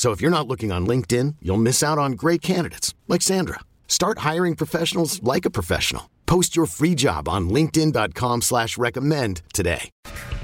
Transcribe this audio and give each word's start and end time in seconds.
So 0.00 0.12
if 0.12 0.22
you're 0.22 0.30
not 0.30 0.48
looking 0.48 0.72
on 0.72 0.86
LinkedIn, 0.86 1.36
you'll 1.42 1.58
miss 1.58 1.82
out 1.82 1.98
on 1.98 2.12
great 2.12 2.40
candidates 2.40 2.94
like 3.06 3.20
Sandra. 3.20 3.60
Start 3.86 4.20
hiring 4.20 4.56
professionals 4.56 5.22
like 5.22 5.44
a 5.44 5.50
professional. 5.50 6.08
Post 6.24 6.56
your 6.56 6.64
free 6.64 6.94
job 6.94 7.28
on 7.28 7.50
LinkedIn.com 7.50 8.40
slash 8.40 8.78
recommend 8.78 9.42
today. 9.52 9.90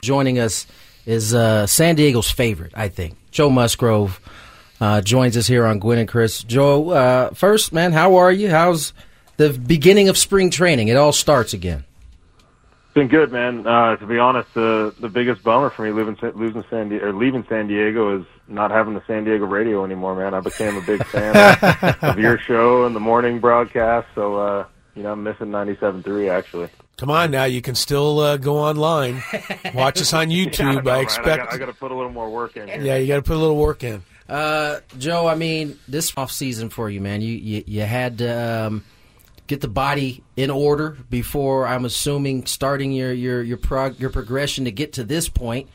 Joining 0.03 0.39
us 0.39 0.67
is 1.07 1.33
uh, 1.33 1.67
San 1.67 1.95
Diego's 1.95 2.31
favorite, 2.31 2.73
I 2.75 2.91
think. 2.91 3.17
Joe 3.31 3.49
Musgrove 3.49 4.21
uh, 4.79 5.01
joins 5.01 5.39
us 5.39 5.47
here 5.47 5.65
on 5.65 5.79
Gwynn 5.79 6.01
and 6.01 6.09
Chris. 6.09 6.43
Joe, 6.43 6.91
uh, 6.91 7.31
first, 7.31 7.73
man, 7.73 7.93
how 7.93 8.17
are 8.17 8.31
you? 8.31 8.51
How's 8.51 8.93
the 9.39 9.55
beginning 9.55 10.11
of 10.11 10.19
spring 10.19 10.51
training? 10.51 10.89
It 10.89 10.99
all 10.99 11.13
starts 11.13 11.55
again. 11.55 11.87
Been 12.97 13.09
good, 13.09 13.31
man. 13.31 13.67
Uh, 13.67 13.97
to 13.97 14.07
be 14.07 14.19
honest, 14.19 14.55
the 14.55 14.95
the 14.99 15.11
biggest 15.11 15.43
bummer 15.43 15.69
for 15.69 15.83
me 15.83 15.91
leaving 15.91 16.17
losing 16.35 16.65
San 16.71 16.89
Diego 16.89 17.05
or 17.05 17.13
leaving 17.13 17.45
San 17.47 17.67
Diego 17.67 18.19
is 18.19 18.27
not 18.49 18.71
having 18.71 18.95
the 18.95 19.03
San 19.07 19.25
Diego 19.25 19.45
radio 19.45 19.85
anymore, 19.85 20.17
man. 20.17 20.33
I 20.33 20.41
became 20.41 20.79
a 20.79 20.81
big 20.81 21.05
fan 21.05 21.37
of, 21.37 22.03
of 22.03 22.19
your 22.19 22.39
show 22.39 22.87
and 22.87 22.97
the 22.97 23.01
morning 23.01 23.39
broadcast, 23.39 24.09
so 24.15 24.37
uh, 24.37 24.67
you 24.95 25.03
know 25.03 25.13
I'm 25.13 25.23
missing 25.23 25.49
97.3 25.49 26.31
actually. 26.31 26.71
Come 26.97 27.11
on 27.11 27.33
now, 27.33 27.45
you 27.45 27.61
can 27.61 27.75
still 27.75 28.19
uh, 28.21 28.39
go 28.39 28.57
online, 28.57 29.23
watch 29.75 30.01
us 30.01 30.15
on 30.15 30.29
YouTube. 30.31 30.61
yeah, 30.61 30.79
I, 30.79 30.83
know, 30.83 30.91
I 30.93 31.01
expect. 31.01 31.53
I 31.53 31.59
got 31.59 31.67
to 31.67 31.75
put 31.75 31.91
a 31.91 31.95
little 31.95 32.13
more 32.13 32.31
work 32.31 32.57
in. 32.57 32.67
Here. 32.67 32.81
Yeah, 32.81 32.97
you 32.97 33.09
got 33.09 33.17
to 33.17 33.23
put 33.23 33.37
a 33.37 33.41
little 33.41 33.59
work 33.59 33.85
in. 33.85 34.03
Uh, 34.27 34.81
Joe, 34.97 35.27
I 35.27 35.35
mean, 35.35 35.79
this 35.87 36.15
off 36.17 36.33
season 36.33 36.71
for 36.71 36.89
you, 36.89 37.03
man. 37.03 37.21
You 37.21 37.35
you, 37.35 37.65
you 37.67 37.83
had 37.83 38.23
um, 38.23 38.85
get 39.47 39.61
the 39.61 39.69
body 39.69 40.23
in 40.37 40.51
order 40.51 40.97
before 41.11 41.67
I'm 41.67 41.85
assuming 41.85 42.47
starting 42.47 42.93
your 42.93 43.13
your 43.13 43.43
your 43.43 43.57
prog- 43.57 43.99
your 43.99 44.11
progression 44.11 44.65
to 44.65 44.71
get 44.71 44.95
to 44.95 45.05
this 45.05 45.29
point. 45.29 45.69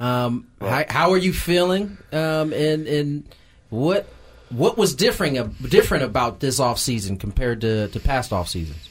Um, 0.00 0.48
how, 0.60 0.84
how, 0.88 1.10
are 1.12 1.18
you 1.18 1.32
feeling? 1.32 1.96
Um, 2.12 2.52
and 2.52 2.86
and 2.88 3.34
what 3.70 4.08
what 4.50 4.76
was 4.76 4.94
different 4.94 5.70
different 5.70 6.04
about 6.04 6.40
this 6.40 6.58
off 6.60 6.78
season 6.78 7.16
compared 7.16 7.60
to, 7.60 7.88
to 7.88 8.00
past 8.00 8.32
off 8.32 8.48
seasons? 8.48 8.88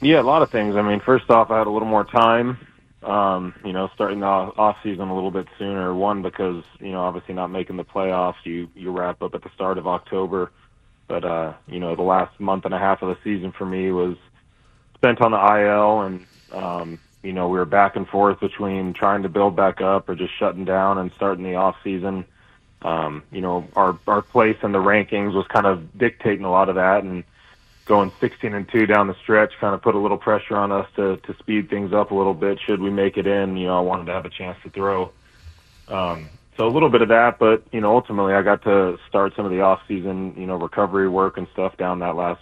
Yeah, 0.00 0.20
a 0.20 0.22
lot 0.22 0.42
of 0.42 0.50
things. 0.50 0.76
I 0.76 0.82
mean, 0.82 1.00
first 1.00 1.30
off, 1.30 1.50
I 1.50 1.58
had 1.58 1.66
a 1.66 1.70
little 1.70 1.88
more 1.88 2.04
time. 2.04 2.58
Um, 3.02 3.54
you 3.64 3.72
know, 3.72 3.90
starting 3.94 4.20
the 4.20 4.26
off 4.26 4.76
season 4.82 5.08
a 5.08 5.14
little 5.14 5.30
bit 5.30 5.46
sooner. 5.58 5.94
One 5.94 6.22
because 6.22 6.64
you 6.80 6.92
know, 6.92 7.00
obviously 7.00 7.34
not 7.34 7.48
making 7.48 7.76
the 7.76 7.84
playoffs. 7.84 8.36
You 8.44 8.68
you 8.74 8.90
wrap 8.90 9.22
up 9.22 9.34
at 9.34 9.42
the 9.42 9.50
start 9.54 9.76
of 9.76 9.86
October, 9.86 10.50
but 11.06 11.24
uh, 11.24 11.54
you 11.66 11.80
know, 11.80 11.94
the 11.94 12.02
last 12.02 12.38
month 12.40 12.64
and 12.64 12.74
a 12.74 12.78
half 12.78 13.02
of 13.02 13.08
the 13.08 13.22
season 13.22 13.52
for 13.52 13.66
me 13.66 13.90
was 13.90 14.16
spent 14.94 15.20
on 15.20 15.32
the 15.32 15.38
IL, 15.38 16.00
and 16.02 16.26
um, 16.52 16.98
you 17.22 17.32
know, 17.32 17.48
we 17.48 17.58
were 17.58 17.64
back 17.64 17.96
and 17.96 18.08
forth 18.08 18.40
between 18.40 18.92
trying 18.92 19.22
to 19.22 19.28
build 19.28 19.56
back 19.56 19.80
up 19.80 20.08
or 20.08 20.14
just 20.14 20.36
shutting 20.38 20.64
down 20.64 20.98
and 20.98 21.10
starting 21.16 21.44
the 21.44 21.54
off 21.54 21.76
season. 21.84 22.24
Um, 22.82 23.22
you 23.32 23.40
know, 23.40 23.66
our 23.76 23.98
our 24.06 24.22
place 24.22 24.58
in 24.62 24.72
the 24.72 24.78
rankings 24.78 25.34
was 25.34 25.46
kind 25.48 25.66
of 25.66 25.96
dictating 25.96 26.44
a 26.44 26.50
lot 26.50 26.68
of 26.68 26.76
that, 26.76 27.02
and 27.02 27.24
going 27.86 28.10
16 28.18 28.54
and 28.54 28.68
two 28.68 28.86
down 28.86 29.08
the 29.08 29.14
stretch 29.22 29.52
kind 29.60 29.74
of 29.74 29.82
put 29.82 29.94
a 29.94 29.98
little 29.98 30.16
pressure 30.16 30.56
on 30.56 30.72
us 30.72 30.88
to 30.96 31.16
to 31.18 31.36
speed 31.38 31.68
things 31.68 31.92
up 31.92 32.10
a 32.10 32.14
little 32.14 32.34
bit. 32.34 32.58
Should 32.60 32.80
we 32.80 32.90
make 32.90 33.16
it 33.16 33.26
in? 33.26 33.56
You 33.56 33.66
know, 33.66 33.78
I 33.78 33.82
wanted 33.82 34.06
to 34.06 34.12
have 34.12 34.24
a 34.24 34.30
chance 34.30 34.58
to 34.62 34.70
throw. 34.70 35.12
Um, 35.88 36.28
so 36.56 36.66
a 36.66 36.70
little 36.70 36.88
bit 36.88 37.02
of 37.02 37.08
that, 37.08 37.38
but 37.38 37.62
you 37.72 37.80
know, 37.80 37.94
ultimately 37.94 38.34
I 38.34 38.42
got 38.42 38.62
to 38.64 38.96
start 39.08 39.32
some 39.36 39.44
of 39.44 39.50
the 39.50 39.60
off 39.60 39.80
season, 39.88 40.34
you 40.36 40.46
know, 40.46 40.56
recovery 40.56 41.08
work 41.08 41.36
and 41.36 41.46
stuff 41.52 41.76
down 41.76 41.98
that 42.00 42.16
last 42.16 42.40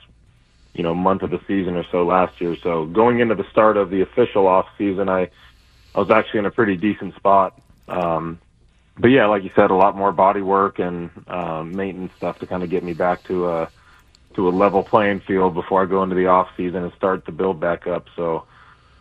you 0.74 0.82
know 0.82 0.94
month 0.94 1.22
of 1.22 1.30
the 1.30 1.40
season 1.46 1.76
or 1.76 1.84
so 1.90 2.04
last 2.04 2.40
year. 2.40 2.56
So 2.62 2.86
going 2.86 3.20
into 3.20 3.34
the 3.34 3.48
start 3.50 3.76
of 3.76 3.90
the 3.90 4.02
official 4.02 4.46
off 4.46 4.66
season, 4.78 5.08
I 5.08 5.30
I 5.94 5.98
was 5.98 6.10
actually 6.10 6.40
in 6.40 6.46
a 6.46 6.50
pretty 6.50 6.76
decent 6.76 7.14
spot. 7.16 7.60
Um, 7.88 8.40
but 8.98 9.08
yeah, 9.08 9.26
like 9.26 9.42
you 9.42 9.50
said, 9.54 9.70
a 9.70 9.74
lot 9.74 9.96
more 9.96 10.12
body 10.12 10.42
work 10.42 10.78
and 10.78 11.10
um, 11.28 11.74
maintenance 11.74 12.12
stuff 12.16 12.38
to 12.40 12.46
kind 12.46 12.62
of 12.62 12.70
get 12.70 12.84
me 12.84 12.92
back 12.92 13.24
to 13.24 13.48
a 13.48 13.70
to 14.34 14.48
a 14.48 14.50
level 14.50 14.82
playing 14.82 15.20
field 15.26 15.54
before 15.54 15.82
I 15.82 15.86
go 15.86 16.02
into 16.02 16.14
the 16.16 16.26
off 16.26 16.48
season 16.56 16.84
and 16.84 16.92
start 16.94 17.26
to 17.26 17.32
build 17.32 17.60
back 17.60 17.86
up. 17.86 18.06
So 18.16 18.46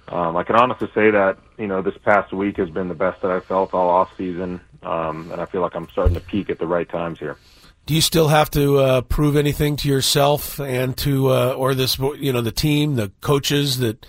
um, 0.07 0.35
I 0.35 0.43
can 0.43 0.55
honestly 0.55 0.89
say 0.93 1.11
that 1.11 1.37
you 1.57 1.67
know 1.67 1.81
this 1.81 1.97
past 2.03 2.33
week 2.33 2.57
has 2.57 2.69
been 2.69 2.87
the 2.87 2.95
best 2.95 3.21
that 3.21 3.31
I 3.31 3.39
felt 3.39 3.73
all 3.73 3.89
off 3.89 4.09
season, 4.17 4.61
um, 4.83 5.31
and 5.31 5.41
I 5.41 5.45
feel 5.45 5.61
like 5.61 5.75
I'm 5.75 5.89
starting 5.89 6.15
to 6.15 6.21
peak 6.21 6.49
at 6.49 6.59
the 6.59 6.67
right 6.67 6.89
times 6.89 7.19
here. 7.19 7.37
Do 7.85 7.95
you 7.95 8.01
still 8.01 8.27
have 8.27 8.49
to 8.51 8.77
uh, 8.77 9.01
prove 9.01 9.35
anything 9.35 9.75
to 9.77 9.87
yourself 9.87 10.59
and 10.59 10.95
to 10.97 11.29
uh, 11.29 11.53
or 11.53 11.73
this 11.73 11.97
you 11.99 12.31
know 12.31 12.41
the 12.41 12.51
team 12.51 12.95
the 12.95 13.11
coaches 13.21 13.79
that 13.79 14.05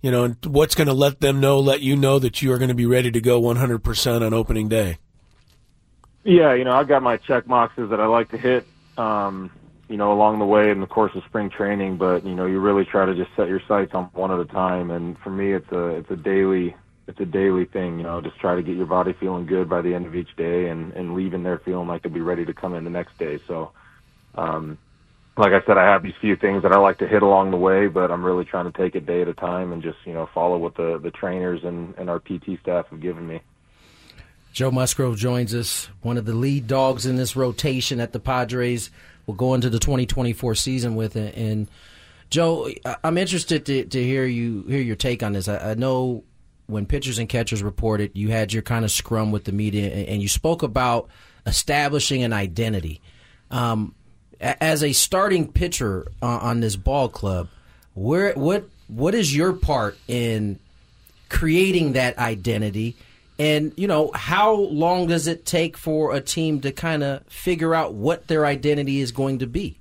you 0.00 0.10
know 0.10 0.34
what's 0.44 0.74
going 0.74 0.88
to 0.88 0.94
let 0.94 1.20
them 1.20 1.40
know 1.40 1.60
let 1.60 1.80
you 1.80 1.96
know 1.96 2.18
that 2.18 2.42
you 2.42 2.52
are 2.52 2.58
going 2.58 2.68
to 2.68 2.74
be 2.74 2.86
ready 2.86 3.10
to 3.10 3.20
go 3.20 3.40
100% 3.40 4.26
on 4.26 4.34
opening 4.34 4.68
day? 4.68 4.98
Yeah 6.24 6.54
you 6.54 6.64
know 6.64 6.72
i've 6.72 6.88
got 6.88 7.02
my 7.02 7.16
check 7.16 7.46
boxes 7.46 7.90
that 7.90 8.00
i 8.00 8.06
like 8.06 8.30
to 8.30 8.38
hit 8.38 8.66
um, 8.98 9.50
you 9.92 9.98
know 9.98 10.12
along 10.12 10.40
the 10.40 10.44
way 10.44 10.70
in 10.70 10.80
the 10.80 10.86
course 10.86 11.12
of 11.14 11.22
spring 11.24 11.48
training 11.48 11.96
but 11.96 12.24
you 12.24 12.34
know 12.34 12.46
you 12.46 12.58
really 12.58 12.84
try 12.84 13.06
to 13.06 13.14
just 13.14 13.30
set 13.36 13.46
your 13.46 13.60
sights 13.68 13.92
on 13.94 14.06
one 14.14 14.32
at 14.32 14.40
a 14.40 14.44
time 14.46 14.90
and 14.90 15.16
for 15.18 15.30
me 15.30 15.52
it's 15.52 15.70
a 15.70 15.88
it's 15.88 16.10
a 16.10 16.16
daily 16.16 16.74
it's 17.08 17.20
a 17.20 17.26
daily 17.26 17.64
thing, 17.64 17.98
you 17.98 18.04
know, 18.04 18.20
just 18.20 18.38
try 18.38 18.54
to 18.54 18.62
get 18.62 18.76
your 18.76 18.86
body 18.86 19.12
feeling 19.12 19.46
good 19.46 19.68
by 19.68 19.82
the 19.82 19.94
end 19.94 20.06
of 20.06 20.14
each 20.14 20.34
day 20.36 20.68
and, 20.68 20.92
and 20.92 21.14
leaving 21.14 21.42
there 21.42 21.58
feeling 21.58 21.88
like 21.88 22.02
they'll 22.02 22.12
be 22.12 22.20
ready 22.20 22.44
to 22.44 22.54
come 22.54 22.74
in 22.74 22.84
the 22.84 22.90
next 22.90 23.18
day. 23.18 23.38
So, 23.46 23.72
um, 24.34 24.78
like 25.36 25.52
I 25.52 25.64
said, 25.66 25.78
I 25.78 25.84
have 25.84 26.02
these 26.02 26.14
few 26.20 26.36
things 26.36 26.62
that 26.62 26.72
I 26.72 26.78
like 26.78 26.98
to 26.98 27.08
hit 27.08 27.22
along 27.22 27.50
the 27.50 27.56
way, 27.56 27.88
but 27.88 28.10
I'm 28.10 28.22
really 28.22 28.44
trying 28.44 28.70
to 28.70 28.78
take 28.78 28.94
it 28.94 29.06
day 29.06 29.22
at 29.22 29.28
a 29.28 29.34
time 29.34 29.72
and 29.72 29.82
just, 29.82 29.98
you 30.04 30.12
know, 30.12 30.28
follow 30.32 30.58
what 30.58 30.76
the, 30.76 30.98
the 31.02 31.10
trainers 31.10 31.64
and, 31.64 31.94
and 31.96 32.08
our 32.08 32.20
PT 32.20 32.60
staff 32.60 32.86
have 32.88 33.00
given 33.00 33.26
me. 33.26 33.40
Joe 34.52 34.70
Musgrove 34.70 35.16
joins 35.16 35.54
us, 35.54 35.88
one 36.02 36.18
of 36.18 36.26
the 36.26 36.34
lead 36.34 36.66
dogs 36.66 37.06
in 37.06 37.16
this 37.16 37.34
rotation 37.34 37.98
at 37.98 38.12
the 38.12 38.20
Padres. 38.20 38.90
We'll 39.26 39.36
go 39.36 39.54
into 39.54 39.70
the 39.70 39.78
2024 39.78 40.54
season 40.54 40.94
with 40.94 41.16
it. 41.16 41.36
And 41.36 41.68
Joe, 42.30 42.70
I'm 43.04 43.18
interested 43.18 43.66
to, 43.66 43.84
to 43.84 44.02
hear 44.02 44.24
you 44.24 44.64
hear 44.68 44.80
your 44.80 44.96
take 44.96 45.22
on 45.22 45.32
this. 45.32 45.48
I, 45.48 45.72
I 45.72 45.74
know 45.74 46.24
when 46.66 46.86
pitchers 46.86 47.18
and 47.18 47.28
catchers 47.28 47.62
reported, 47.62 48.12
you 48.14 48.30
had 48.30 48.52
your 48.52 48.62
kind 48.62 48.84
of 48.84 48.90
scrum 48.90 49.30
with 49.30 49.44
the 49.44 49.52
media, 49.52 49.90
and 49.90 50.22
you 50.22 50.28
spoke 50.28 50.62
about 50.62 51.08
establishing 51.46 52.22
an 52.22 52.32
identity. 52.32 53.00
Um, 53.50 53.94
as 54.40 54.82
a 54.82 54.92
starting 54.92 55.52
pitcher 55.52 56.06
on 56.20 56.60
this 56.60 56.74
ball 56.74 57.08
club, 57.08 57.48
where 57.94 58.32
what 58.32 58.64
what 58.88 59.14
is 59.14 59.34
your 59.34 59.52
part 59.52 59.96
in 60.08 60.58
creating 61.28 61.92
that 61.92 62.18
identity? 62.18 62.96
And 63.42 63.72
you 63.76 63.88
know, 63.88 64.12
how 64.14 64.54
long 64.54 65.08
does 65.08 65.26
it 65.26 65.44
take 65.44 65.76
for 65.76 66.14
a 66.14 66.20
team 66.20 66.60
to 66.60 66.70
kind 66.70 67.02
of 67.02 67.26
figure 67.26 67.74
out 67.74 67.92
what 67.92 68.28
their 68.28 68.46
identity 68.46 69.00
is 69.00 69.10
going 69.10 69.40
to 69.40 69.48
be? 69.48 69.80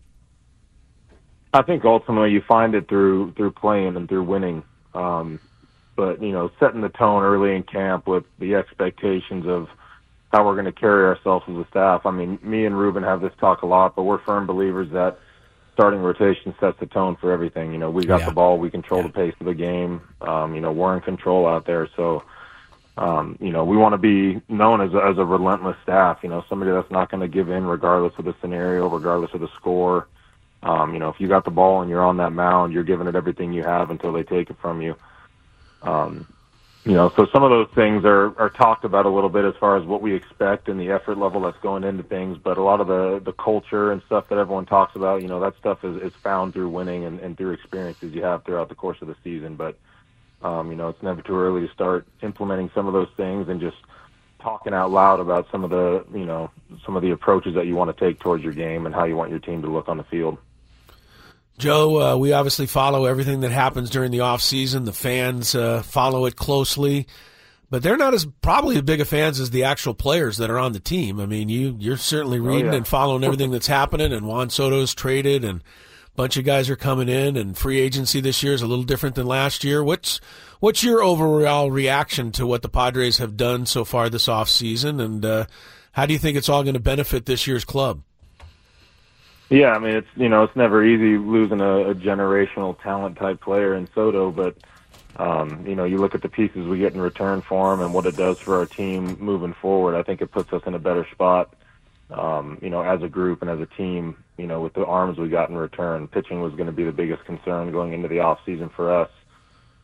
I 1.54 1.62
think 1.62 1.86
ultimately 1.86 2.32
you 2.32 2.42
find 2.42 2.74
it 2.74 2.90
through 2.90 3.34
through 3.34 3.52
playing 3.52 3.98
and 3.98 4.10
through 4.10 4.24
winning. 4.24 4.64
Um, 4.96 5.40
but 5.96 6.24
you 6.24 6.32
know, 6.32 6.50
setting 6.60 6.82
the 6.82 6.90
tone 6.90 7.22
early 7.22 7.56
in 7.56 7.62
camp 7.62 8.08
with 8.08 8.24
the 8.40 8.56
expectations 8.56 9.46
of 9.46 9.68
how 10.32 10.44
we're 10.44 10.56
going 10.56 10.66
to 10.66 10.72
carry 10.72 11.06
ourselves 11.06 11.46
as 11.48 11.56
a 11.56 11.68
staff. 11.70 12.08
I 12.08 12.10
mean, 12.10 12.40
me 12.42 12.66
and 12.66 12.76
Ruben 12.76 13.04
have 13.04 13.22
this 13.22 13.34
talk 13.40 13.62
a 13.62 13.68
lot, 13.68 13.96
but 13.96 14.04
we're 14.06 14.24
firm 14.24 14.48
believers 14.48 14.90
that 14.94 15.20
starting 15.76 16.00
rotation 16.00 16.56
sets 16.60 16.80
the 16.80 16.88
tone 16.88 17.16
for 17.16 17.32
everything. 17.32 17.74
You 17.74 17.78
know, 17.78 17.92
we 17.92 18.06
got 18.06 18.22
yeah. 18.22 18.26
the 18.26 18.32
ball, 18.32 18.58
we 18.58 18.72
control 18.72 19.02
yeah. 19.02 19.08
the 19.08 19.14
pace 19.14 19.36
of 19.40 19.46
the 19.46 19.54
game. 19.54 20.02
Um, 20.22 20.56
you 20.56 20.62
know, 20.62 20.72
we're 20.72 20.96
in 20.96 21.02
control 21.02 21.46
out 21.46 21.68
there, 21.68 21.88
so 21.96 22.24
um, 22.98 23.38
you 23.40 23.52
know, 23.52 23.64
we 23.64 23.78
want 23.78 23.94
to 23.94 23.98
be 23.98 24.42
known 24.50 24.82
as 24.82 24.94
a, 24.94 24.98
as 24.98 25.18
a 25.18 25.26
relentless 25.26 25.78
staff. 25.84 26.20
You 26.24 26.30
know, 26.30 26.44
somebody 26.50 26.72
that's 26.72 26.92
not 26.92 27.10
going 27.10 27.22
to 27.22 27.28
give 27.28 27.50
in 27.50 27.66
regardless 27.66 28.14
of 28.18 28.26
the 28.26 28.36
scenario, 28.42 28.90
regardless 28.90 29.34
of 29.34 29.42
the 29.42 29.50
score. 29.56 30.08
Um, 30.64 30.94
you 30.94 31.00
know, 31.00 31.10
if 31.10 31.20
you 31.20 31.28
got 31.28 31.46
the 31.46 31.52
ball 31.52 31.82
and 31.82 31.90
you're 31.90 32.04
on 32.04 32.18
that 32.18 32.32
mound, 32.34 32.74
you're 32.74 32.84
giving 32.84 33.08
it 33.08 33.16
everything 33.16 33.54
you 33.54 33.64
have 33.64 33.90
until 33.90 34.12
they 34.12 34.24
take 34.24 34.50
it 34.50 34.58
from 34.62 34.82
you. 34.82 34.96
Um, 35.82 36.28
you 36.84 36.94
know, 36.94 37.12
so 37.16 37.28
some 37.32 37.44
of 37.44 37.52
those 37.52 37.70
things 37.76 38.06
are, 38.06 38.38
are 38.40 38.50
talked 38.50 38.86
about 38.86 39.06
a 39.06 39.10
little 39.10 39.30
bit 39.30 39.46
as 39.46 39.56
far 39.60 39.78
as 39.78 39.86
what 39.86 40.02
we 40.02 40.16
expect 40.16 40.68
and 40.68 40.80
the 40.80 40.92
effort 40.92 41.18
level 41.18 41.42
that's 41.42 41.60
going 41.62 41.84
into 41.84 42.04
things. 42.04 42.38
But 42.38 42.58
a 42.58 42.64
lot 42.64 42.82
of 42.82 42.88
the, 42.88 43.22
the 43.24 43.34
culture 43.34 43.92
and 43.92 44.02
stuff 44.08 44.30
that 44.30 44.38
everyone 44.38 44.66
talks 44.66 44.96
about, 44.96 45.22
you 45.22 45.28
know, 45.28 45.40
that 45.40 45.56
stuff 45.58 45.84
is, 45.84 46.02
is 46.02 46.14
found 46.24 46.54
through 46.54 46.70
winning 46.70 47.06
and, 47.06 47.20
and 47.20 47.38
through 47.38 47.52
experiences 47.52 48.14
you 48.14 48.24
have 48.24 48.44
throughout 48.44 48.70
the 48.70 48.76
course 48.76 48.98
of 49.02 49.08
the 49.08 49.16
season. 49.24 49.56
But, 49.56 49.78
um, 50.44 50.70
you 50.70 50.76
know, 50.76 50.90
it's 50.90 51.02
never 51.04 51.22
too 51.22 51.38
early 51.38 51.68
to 51.68 51.74
start 51.74 52.06
implementing 52.22 52.72
some 52.74 52.88
of 52.88 52.94
those 52.94 53.10
things 53.16 53.48
and 53.48 53.60
just 53.60 53.78
talking 54.42 54.74
out 54.74 54.92
loud 54.92 55.20
about 55.20 55.48
some 55.52 55.64
of 55.64 55.70
the, 55.70 56.04
you 56.14 56.26
know, 56.26 56.50
some 56.86 56.96
of 56.96 57.04
the 57.04 57.12
approaches 57.12 57.54
that 57.56 57.68
you 57.68 57.76
want 57.76 57.96
to 57.96 58.06
take 58.06 58.20
towards 58.20 58.44
your 58.44 58.54
game 58.54 58.86
and 58.86 58.96
how 58.96 59.04
you 59.04 59.16
want 59.16 59.30
your 59.30 59.40
team 59.40 59.62
to 59.62 59.70
look 59.70 59.88
on 59.88 59.98
the 59.98 60.04
field. 60.04 60.38
Joe, 61.58 62.02
uh, 62.02 62.18
we 62.18 62.34
obviously 62.34 62.66
follow 62.66 63.06
everything 63.06 63.42
that 63.42 63.52
happens 63.52 63.92
during 63.92 64.10
the 64.10 64.22
off 64.22 64.42
season. 64.42 64.84
The 64.84 64.94
fans 64.94 65.54
uh, 65.54 65.84
follow 65.84 66.26
it 66.26 66.36
closely, 66.36 67.06
but 67.70 67.84
they're 67.84 67.98
not 67.98 68.16
as 68.16 68.26
probably 68.42 68.78
as 68.78 68.82
big 68.82 69.00
of 69.00 69.08
fans 69.08 69.40
as 69.40 69.52
the 69.52 69.64
actual 69.64 69.94
players 69.94 70.38
that 70.38 70.50
are 70.50 70.58
on 70.58 70.72
the 70.72 70.80
team. 70.80 71.20
I 71.20 71.28
mean, 71.28 71.50
you 71.50 71.76
you're 71.80 71.98
certainly 71.98 72.40
oh, 72.40 72.44
reading 72.44 72.70
oh, 72.70 72.72
yeah. 72.72 72.78
and 72.78 72.88
following 72.88 73.24
everything 73.24 73.52
that's 73.52 73.68
happening. 73.68 74.12
And 74.12 74.26
Juan 74.26 74.50
Soto's 74.50 74.96
traded, 74.96 75.44
and 75.44 75.62
bunch 76.16 76.38
of 76.38 76.46
guys 76.46 76.70
are 76.70 76.76
coming 76.76 77.10
in, 77.10 77.38
and 77.38 77.58
free 77.58 77.80
agency 77.80 78.22
this 78.22 78.44
year 78.44 78.54
is 78.54 78.62
a 78.62 78.68
little 78.68 78.84
different 78.84 79.16
than 79.16 79.26
last 79.26 79.64
year. 79.64 79.84
What's 79.84 80.20
what's 80.60 80.84
your 80.84 81.02
overall 81.02 81.72
reaction 81.72 82.32
to 82.34 82.46
what 82.46 82.62
the 82.62 82.70
Padres 82.70 83.18
have 83.18 83.38
done 83.38 83.66
so 83.66 83.86
far 83.86 84.10
this 84.10 84.28
off 84.28 84.50
season, 84.50 85.00
and 85.00 85.26
uh, 85.26 85.46
how 85.94 86.06
do 86.06 86.14
you 86.14 86.20
think 86.20 86.38
it's 86.38 86.50
all 86.50 86.64
going 86.64 86.76
to 86.76 86.80
benefit 86.80 87.26
this 87.26 87.48
year's 87.48 87.66
club? 87.66 88.02
Yeah, 89.50 89.74
I 89.74 89.80
mean 89.80 89.96
it's 89.98 90.08
you 90.16 90.30
know 90.30 90.44
it's 90.44 90.56
never 90.56 90.84
easy 90.84 91.18
losing 91.18 91.60
a, 91.60 91.90
a 91.90 91.96
generational 91.96 92.82
talent 92.82 93.18
type 93.18 93.42
player 93.42 93.76
in 93.76 93.88
Soto, 93.94 94.32
but 94.32 94.56
um, 95.18 95.66
you 95.68 95.76
know 95.76 95.84
you 95.84 95.98
look 95.98 96.16
at 96.16 96.22
the 96.22 96.30
pieces 96.30 96.68
we 96.68 96.80
get 96.80 96.94
in 96.94 97.02
return 97.02 97.42
for 97.42 97.74
him 97.74 97.82
and 97.82 97.94
what 97.94 98.06
it 98.06 98.16
does 98.16 98.40
for 98.40 98.58
our 98.58 98.66
team 98.66 99.18
moving 99.20 99.54
forward. 99.54 99.96
I 99.96 100.04
think 100.04 100.22
it 100.22 100.32
puts 100.32 100.54
us 100.54 100.62
in 100.66 100.74
a 100.74 100.80
better 100.80 101.06
spot. 101.12 101.54
Um, 102.12 102.58
you 102.62 102.70
know, 102.70 102.82
as 102.82 103.02
a 103.04 103.08
group 103.08 103.42
and 103.42 103.50
as 103.50 103.60
a 103.60 103.66
team, 103.78 104.18
you 104.38 104.46
know, 104.46 104.62
with 104.62 104.74
the 104.74 104.86
arms 104.86 105.18
we 105.18 105.30
got 105.30 105.50
in 105.50 105.56
return, 105.56 106.08
pitching 106.08 106.42
was 106.42 106.54
going 106.54 106.66
to 106.66 106.72
be 106.74 106.84
the 106.84 106.92
biggest 106.92 107.24
concern 107.26 107.72
going 107.72 107.94
into 107.94 108.08
the 108.08 108.20
off 108.20 108.40
season 108.46 108.70
for 108.76 108.94
us. 108.94 109.10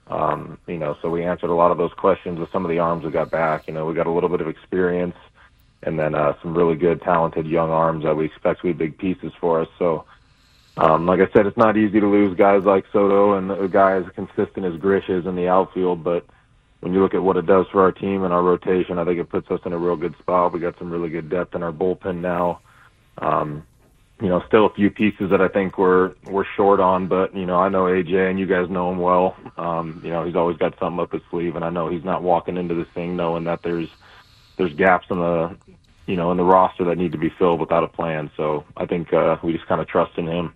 Um, 0.07 0.57
you 0.67 0.77
know, 0.77 0.97
so 1.01 1.09
we 1.09 1.23
answered 1.23 1.49
a 1.49 1.53
lot 1.53 1.71
of 1.71 1.77
those 1.77 1.93
questions 1.93 2.39
with 2.39 2.51
some 2.51 2.65
of 2.65 2.69
the 2.69 2.79
arms 2.79 3.05
we 3.05 3.11
got 3.11 3.31
back. 3.31 3.67
You 3.67 3.73
know, 3.73 3.85
we 3.85 3.93
got 3.93 4.07
a 4.07 4.11
little 4.11 4.29
bit 4.29 4.41
of 4.41 4.47
experience 4.47 5.15
and 5.83 5.99
then 5.99 6.15
uh, 6.15 6.33
some 6.41 6.55
really 6.55 6.75
good, 6.75 7.01
talented 7.01 7.45
young 7.45 7.69
arms 7.69 8.03
that 8.03 8.15
we 8.15 8.25
expect 8.25 8.61
to 8.61 8.67
be 8.67 8.73
big 8.73 8.97
pieces 8.97 9.31
for 9.39 9.61
us. 9.61 9.67
So, 9.77 10.05
um, 10.77 11.05
like 11.05 11.19
I 11.19 11.31
said, 11.33 11.45
it's 11.45 11.57
not 11.57 11.77
easy 11.77 11.99
to 11.99 12.07
lose 12.07 12.37
guys 12.37 12.63
like 12.63 12.85
Soto 12.91 13.33
and 13.33 13.51
a 13.51 13.67
guy 13.67 13.97
as 13.97 14.05
consistent 14.15 14.65
as 14.65 14.79
Grish 14.79 15.09
is 15.09 15.25
in 15.25 15.35
the 15.35 15.47
outfield. 15.47 16.03
But 16.03 16.25
when 16.79 16.93
you 16.93 17.01
look 17.01 17.13
at 17.13 17.23
what 17.23 17.37
it 17.37 17.45
does 17.45 17.65
for 17.71 17.81
our 17.81 17.91
team 17.91 18.23
and 18.23 18.33
our 18.33 18.43
rotation, 18.43 18.99
I 18.99 19.05
think 19.05 19.19
it 19.19 19.29
puts 19.29 19.49
us 19.49 19.59
in 19.65 19.73
a 19.73 19.77
real 19.77 19.95
good 19.95 20.15
spot. 20.19 20.53
We 20.53 20.59
got 20.59 20.77
some 20.77 20.91
really 20.91 21.09
good 21.09 21.29
depth 21.29 21.55
in 21.55 21.63
our 21.63 21.71
bullpen 21.71 22.21
now. 22.21 22.59
Um, 23.17 23.65
you 24.21 24.29
know, 24.29 24.41
still 24.47 24.65
a 24.65 24.73
few 24.73 24.89
pieces 24.89 25.29
that 25.29 25.41
I 25.41 25.47
think 25.47 25.77
we're 25.77 26.13
we're 26.25 26.45
short 26.55 26.79
on, 26.79 27.07
but 27.07 27.35
you 27.35 27.45
know, 27.45 27.57
I 27.57 27.69
know 27.69 27.83
AJ 27.83 28.29
and 28.29 28.39
you 28.39 28.47
guys 28.47 28.69
know 28.69 28.91
him 28.91 28.97
well. 28.97 29.35
Um, 29.57 30.01
you 30.03 30.09
know, 30.09 30.25
he's 30.25 30.35
always 30.35 30.57
got 30.57 30.77
something 30.79 30.99
up 30.99 31.11
his 31.11 31.21
sleeve, 31.29 31.55
and 31.55 31.63
I 31.63 31.69
know 31.69 31.89
he's 31.89 32.03
not 32.03 32.23
walking 32.23 32.57
into 32.57 32.73
this 32.73 32.87
thing 32.95 33.15
knowing 33.15 33.43
that 33.43 33.61
there's 33.61 33.89
there's 34.57 34.73
gaps 34.73 35.07
in 35.11 35.19
the 35.19 35.55
you 36.07 36.15
know 36.15 36.31
in 36.31 36.37
the 36.37 36.43
roster 36.43 36.83
that 36.85 36.97
need 36.97 37.11
to 37.11 37.17
be 37.19 37.29
filled 37.37 37.59
without 37.59 37.83
a 37.83 37.87
plan. 37.87 38.31
So 38.35 38.65
I 38.75 38.87
think 38.87 39.13
uh, 39.13 39.37
we 39.43 39.53
just 39.53 39.67
kind 39.67 39.81
of 39.81 39.87
trust 39.87 40.17
in 40.17 40.27
him. 40.27 40.55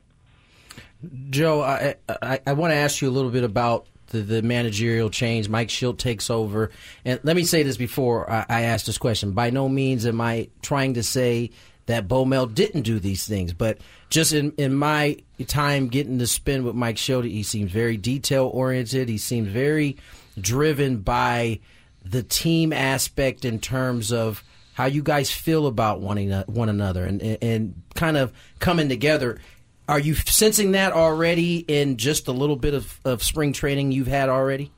Joe, 1.29 1.62
I 1.62 1.95
I, 2.09 2.39
I 2.47 2.53
want 2.53 2.71
to 2.71 2.77
ask 2.77 3.00
you 3.01 3.09
a 3.09 3.12
little 3.12 3.31
bit 3.31 3.44
about 3.44 3.85
the, 4.12 4.22
the 4.22 4.42
managerial 4.42 5.10
change. 5.10 5.50
Mike 5.50 5.69
Shildt 5.69 5.98
takes 5.98 6.30
over, 6.30 6.72
and 7.04 7.19
let 7.24 7.36
me 7.36 7.44
say 7.44 7.63
this 7.63 7.78
before 7.78 8.30
I, 8.30 8.46
I 8.48 8.62
ask 8.63 8.86
this 8.86 8.98
question. 8.98 9.31
By 9.31 9.50
no 9.50 9.68
means 9.68 10.06
am 10.06 10.22
I 10.22 10.50
trying 10.62 10.94
to 10.96 11.04
say 11.04 11.52
that 11.88 12.08
Bo 12.08 12.25
Mel 12.25 12.46
didn't 12.46 12.84
do 12.84 13.00
these 13.00 13.25
things, 13.28 13.54
but 13.54 13.80
just 14.10 14.34
in, 14.34 14.52
in 14.58 14.74
my 14.74 15.18
time 15.48 15.88
getting 15.88 16.19
to 16.19 16.28
spend 16.28 16.63
with 16.63 16.75
Mike 16.75 16.98
Shildt, 16.98 17.24
he 17.24 17.44
seems 17.44 17.72
very 17.72 17.98
detail 17.98 18.48
oriented. 18.54 19.10
He 19.10 19.18
seems 19.18 19.48
very 19.48 19.98
driven 20.40 20.98
by 20.98 21.60
the 22.04 22.24
team 22.24 22.74
aspect 22.74 23.46
in 23.46 23.60
terms 23.60 24.12
of 24.12 24.44
how 24.74 24.86
you 24.86 25.04
guys 25.04 25.31
feel 25.31 25.68
about 25.68 26.02
one, 26.02 26.18
one 26.48 26.69
another 26.69 27.06
and, 27.06 27.22
and 27.22 27.81
kind 27.96 28.18
of 28.18 28.31
coming 28.60 28.90
together. 28.90 29.40
Are 29.88 30.00
you 30.00 30.16
sensing 30.16 30.72
that 30.72 30.94
already 30.94 31.57
in 31.57 31.98
just 31.98 32.28
a 32.28 32.31
little 32.31 32.56
bit 32.56 32.74
of, 32.74 33.00
of 33.04 33.24
spring 33.24 33.54
training 33.54 33.92
you've 33.92 34.07
had 34.07 34.30
already? 34.30 34.72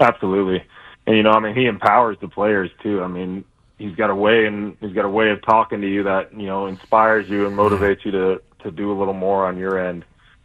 Absolutely. 0.00 0.64
And 1.06 1.16
you 1.16 1.22
know, 1.22 1.30
I 1.30 1.40
mean, 1.40 1.54
he 1.54 1.66
empowers 1.66 2.16
the 2.20 2.28
players 2.28 2.70
too. 2.82 3.02
I 3.02 3.06
mean, 3.06 3.44
he's 3.78 3.94
got 3.94 4.10
a 4.10 4.14
way 4.14 4.46
and 4.46 4.76
he's 4.80 4.92
got 4.92 5.04
a 5.04 5.10
way 5.10 5.30
of 5.30 5.42
talking 5.42 5.80
to 5.80 5.88
you 5.88 6.02
that 6.04 6.32
you 6.32 6.46
know 6.46 6.66
inspires 6.66 7.28
you 7.28 7.46
and 7.46 7.56
motivates 7.56 8.04
you 8.04 8.10
to 8.12 8.42
to 8.60 8.70
do 8.70 8.90
a 8.92 8.98
little 8.98 9.14
more 9.14 9.46
on 9.46 9.56
your 9.56 9.78
end 9.78 10.04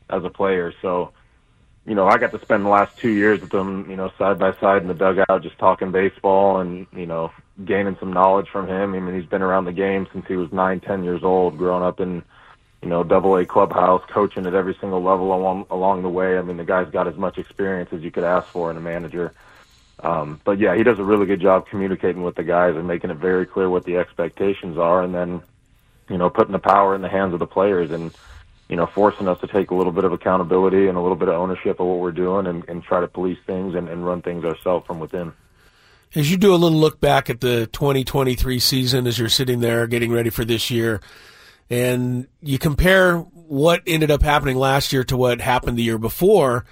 as 0.09 0.23
a 0.23 0.29
player. 0.29 0.73
So 0.81 1.11
you 1.85 1.95
know, 1.95 2.07
I 2.07 2.17
got 2.17 2.31
to 2.31 2.41
spend 2.41 2.65
the 2.65 2.69
last 2.69 2.97
two 2.97 3.09
years 3.09 3.41
with 3.41 3.53
him, 3.53 3.89
you 3.89 3.95
know, 3.95 4.11
side 4.17 4.37
by 4.37 4.53
side 4.59 4.83
in 4.83 4.87
the 4.87 4.93
dugout, 4.93 5.41
just 5.41 5.57
talking 5.57 5.91
baseball 5.91 6.59
and, 6.59 6.85
you 6.93 7.07
know, 7.07 7.31
gaining 7.65 7.97
some 7.99 8.13
knowledge 8.13 8.47
from 8.51 8.67
him. 8.67 8.93
I 8.93 8.99
mean, 8.99 9.19
he's 9.19 9.29
been 9.29 9.41
around 9.41 9.65
the 9.65 9.71
game 9.71 10.07
since 10.13 10.25
he 10.27 10.35
was 10.35 10.51
nine, 10.51 10.79
ten 10.79 11.03
years 11.03 11.23
old, 11.23 11.57
growing 11.57 11.83
up 11.83 11.99
in, 11.99 12.23
you 12.81 12.89
know, 12.89 13.03
double 13.03 13.35
A 13.37 13.45
clubhouse, 13.45 14.03
coaching 14.09 14.45
at 14.45 14.53
every 14.53 14.75
single 14.79 15.01
level 15.01 15.33
along, 15.33 15.65
along 15.69 16.01
the 16.01 16.09
way. 16.09 16.37
I 16.37 16.41
mean, 16.41 16.57
the 16.57 16.63
guy's 16.63 16.89
got 16.89 17.07
as 17.07 17.15
much 17.15 17.37
experience 17.37 17.91
as 17.93 18.01
you 18.01 18.11
could 18.11 18.23
ask 18.23 18.47
for 18.47 18.71
in 18.71 18.77
a 18.77 18.81
manager. 18.81 19.33
Um, 19.99 20.41
but 20.43 20.57
yeah, 20.57 20.75
he 20.75 20.83
does 20.83 20.97
a 20.97 21.03
really 21.03 21.27
good 21.27 21.41
job 21.41 21.67
communicating 21.67 22.23
with 22.23 22.35
the 22.35 22.43
guys 22.43 22.75
and 22.75 22.87
making 22.87 23.11
it 23.11 23.17
very 23.17 23.45
clear 23.45 23.69
what 23.69 23.85
the 23.85 23.97
expectations 23.97 24.79
are 24.79 25.03
and 25.03 25.13
then, 25.13 25.41
you 26.09 26.17
know, 26.17 26.29
putting 26.29 26.53
the 26.53 26.59
power 26.59 26.95
in 26.95 27.01
the 27.01 27.09
hands 27.09 27.33
of 27.33 27.39
the 27.39 27.45
players. 27.45 27.91
And, 27.91 28.11
you 28.71 28.77
know, 28.77 28.85
forcing 28.85 29.27
us 29.27 29.37
to 29.41 29.47
take 29.47 29.69
a 29.71 29.75
little 29.75 29.91
bit 29.91 30.05
of 30.05 30.13
accountability 30.13 30.87
and 30.87 30.97
a 30.97 31.01
little 31.01 31.17
bit 31.17 31.27
of 31.27 31.35
ownership 31.35 31.81
of 31.81 31.87
what 31.87 31.99
we're 31.99 32.13
doing 32.13 32.47
and, 32.47 32.67
and 32.69 32.81
try 32.81 33.01
to 33.01 33.07
police 33.07 33.37
things 33.45 33.75
and, 33.75 33.89
and 33.89 34.05
run 34.05 34.21
things 34.21 34.45
ourselves 34.45 34.87
from 34.87 35.01
within. 35.01 35.33
As 36.15 36.31
you 36.31 36.37
do 36.37 36.53
a 36.53 36.55
little 36.55 36.79
look 36.79 37.01
back 37.01 37.29
at 37.29 37.41
the 37.41 37.67
2023 37.67 38.59
season 38.59 39.07
as 39.07 39.19
you're 39.19 39.27
sitting 39.27 39.59
there 39.59 39.87
getting 39.87 40.09
ready 40.09 40.29
for 40.29 40.45
this 40.45 40.71
year, 40.71 41.01
and 41.69 42.27
you 42.41 42.57
compare 42.57 43.17
what 43.17 43.81
ended 43.85 44.11
up 44.11 44.21
happening 44.21 44.57
last 44.57 44.93
year 44.93 45.03
to 45.05 45.17
what 45.17 45.41
happened 45.41 45.77
the 45.77 45.83
year 45.83 45.97
before, 45.97 46.65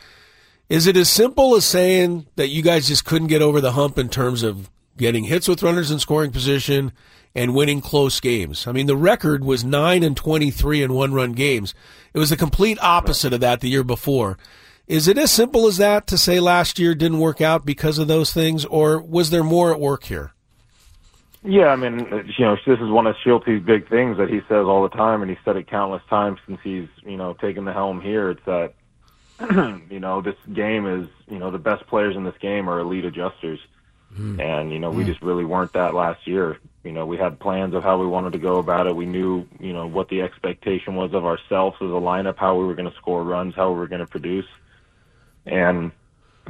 is 0.69 0.87
it 0.87 0.95
as 0.97 1.09
simple 1.09 1.55
as 1.55 1.65
saying 1.65 2.27
that 2.35 2.49
you 2.49 2.61
guys 2.61 2.87
just 2.87 3.05
couldn't 3.05 3.27
get 3.27 3.41
over 3.41 3.59
the 3.59 3.73
hump 3.73 3.97
in 3.97 4.09
terms 4.09 4.43
of 4.43 4.69
getting 4.97 5.23
hits 5.23 5.47
with 5.47 5.63
runners 5.63 5.91
in 5.91 5.99
scoring 5.99 6.31
position 6.31 6.91
and 7.33 7.55
winning 7.55 7.81
close 7.81 8.19
games. 8.19 8.67
I 8.67 8.71
mean, 8.71 8.87
the 8.87 8.97
record 8.97 9.43
was 9.43 9.63
9 9.63 10.03
and 10.03 10.15
23 10.15 10.83
in 10.83 10.93
one 10.93 11.13
run 11.13 11.33
games. 11.33 11.73
It 12.13 12.19
was 12.19 12.29
the 12.29 12.37
complete 12.37 12.77
opposite 12.81 13.33
of 13.33 13.39
that 13.39 13.61
the 13.61 13.69
year 13.69 13.83
before. 13.83 14.37
Is 14.87 15.07
it 15.07 15.17
as 15.17 15.31
simple 15.31 15.67
as 15.67 15.77
that 15.77 16.07
to 16.07 16.17
say 16.17 16.39
last 16.39 16.79
year 16.79 16.95
didn't 16.95 17.19
work 17.19 17.41
out 17.41 17.65
because 17.65 17.99
of 17.99 18.07
those 18.07 18.33
things, 18.33 18.65
or 18.65 19.01
was 19.01 19.29
there 19.29 19.43
more 19.43 19.71
at 19.71 19.79
work 19.79 20.05
here? 20.05 20.33
Yeah, 21.43 21.67
I 21.67 21.77
mean, 21.77 21.99
you 22.37 22.45
know, 22.45 22.57
this 22.65 22.79
is 22.79 22.89
one 22.89 23.07
of 23.07 23.15
Shildt's 23.23 23.63
big 23.65 23.87
things 23.89 24.17
that 24.17 24.29
he 24.29 24.41
says 24.49 24.65
all 24.65 24.83
the 24.83 24.95
time, 24.95 25.21
and 25.21 25.31
he 25.31 25.37
said 25.45 25.55
it 25.55 25.67
countless 25.67 26.03
times 26.09 26.39
since 26.45 26.59
he's, 26.63 26.89
you 27.03 27.15
know, 27.15 27.33
taken 27.33 27.63
the 27.63 27.71
helm 27.71 28.01
here. 28.01 28.31
It's 28.31 28.43
that, 28.45 28.73
you 29.89 30.01
know, 30.01 30.21
this 30.21 30.35
game 30.51 30.85
is, 30.85 31.07
you 31.29 31.39
know, 31.39 31.49
the 31.49 31.57
best 31.57 31.87
players 31.87 32.17
in 32.17 32.25
this 32.25 32.37
game 32.41 32.69
are 32.69 32.79
elite 32.79 33.05
adjusters. 33.05 33.59
Mm. 34.13 34.41
And, 34.41 34.71
you 34.71 34.79
know, 34.79 34.89
we 34.89 35.03
mm. 35.03 35.07
just 35.07 35.21
really 35.21 35.45
weren't 35.45 35.71
that 35.73 35.93
last 35.93 36.27
year. 36.27 36.57
You 36.83 36.91
know, 36.91 37.05
we 37.05 37.15
had 37.15 37.39
plans 37.39 37.73
of 37.73 37.83
how 37.83 37.97
we 37.99 38.07
wanted 38.07 38.33
to 38.33 38.39
go 38.39 38.57
about 38.57 38.87
it. 38.87 38.95
We 38.95 39.05
knew, 39.05 39.47
you 39.59 39.71
know, 39.71 39.87
what 39.87 40.09
the 40.09 40.21
expectation 40.21 40.95
was 40.95 41.13
of 41.13 41.25
ourselves 41.25 41.77
as 41.79 41.87
a 41.87 42.01
lineup, 42.01 42.37
how 42.37 42.57
we 42.57 42.65
were 42.65 42.75
going 42.75 42.89
to 42.89 42.97
score 42.97 43.23
runs, 43.23 43.55
how 43.55 43.71
we 43.71 43.79
were 43.79 43.87
going 43.87 44.01
to 44.01 44.07
produce. 44.07 44.47
And 45.45 45.91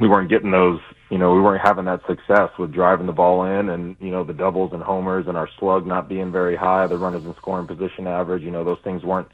we 0.00 0.08
weren't 0.08 0.30
getting 0.30 0.50
those, 0.50 0.80
you 1.10 1.18
know, 1.18 1.34
we 1.34 1.40
weren't 1.40 1.62
having 1.62 1.84
that 1.84 2.00
success 2.06 2.50
with 2.58 2.72
driving 2.72 3.06
the 3.06 3.12
ball 3.12 3.44
in 3.44 3.68
and, 3.68 3.96
you 4.00 4.10
know, 4.10 4.24
the 4.24 4.32
doubles 4.32 4.72
and 4.72 4.82
homers 4.82 5.26
and 5.28 5.36
our 5.36 5.48
slug 5.58 5.86
not 5.86 6.08
being 6.08 6.32
very 6.32 6.56
high, 6.56 6.86
the 6.86 6.96
runners 6.96 7.24
in 7.24 7.34
scoring 7.36 7.66
position 7.66 8.06
average, 8.06 8.42
you 8.42 8.50
know, 8.50 8.64
those 8.64 8.80
things 8.82 9.04
weren't 9.04 9.28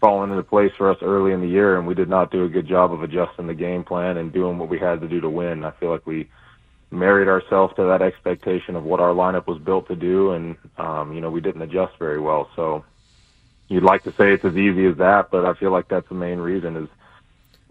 falling 0.00 0.30
into 0.30 0.42
place 0.42 0.72
for 0.76 0.90
us 0.90 0.98
early 1.00 1.32
in 1.32 1.40
the 1.40 1.48
year 1.48 1.78
and 1.78 1.86
we 1.86 1.94
did 1.94 2.08
not 2.08 2.30
do 2.30 2.44
a 2.44 2.48
good 2.48 2.66
job 2.66 2.92
of 2.92 3.02
adjusting 3.02 3.46
the 3.46 3.54
game 3.54 3.84
plan 3.84 4.18
and 4.18 4.32
doing 4.32 4.58
what 4.58 4.68
we 4.68 4.78
had 4.78 5.00
to 5.00 5.08
do 5.08 5.20
to 5.20 5.30
win. 5.30 5.64
I 5.64 5.70
feel 5.72 5.90
like 5.90 6.06
we 6.06 6.28
married 6.92 7.28
ourselves 7.28 7.74
to 7.76 7.84
that 7.84 8.02
expectation 8.02 8.76
of 8.76 8.84
what 8.84 9.00
our 9.00 9.14
lineup 9.14 9.46
was 9.46 9.58
built 9.58 9.88
to 9.88 9.96
do, 9.96 10.32
and 10.32 10.56
um, 10.76 11.12
you 11.12 11.20
know 11.20 11.30
we 11.30 11.40
didn't 11.40 11.62
adjust 11.62 11.98
very 11.98 12.20
well. 12.20 12.50
So 12.54 12.84
you'd 13.68 13.82
like 13.82 14.04
to 14.04 14.12
say 14.12 14.32
it's 14.32 14.44
as 14.44 14.56
easy 14.56 14.86
as 14.86 14.96
that, 14.98 15.30
but 15.30 15.44
I 15.44 15.54
feel 15.54 15.70
like 15.70 15.88
that's 15.88 16.08
the 16.08 16.14
main 16.14 16.38
reason 16.38 16.76
is 16.76 16.88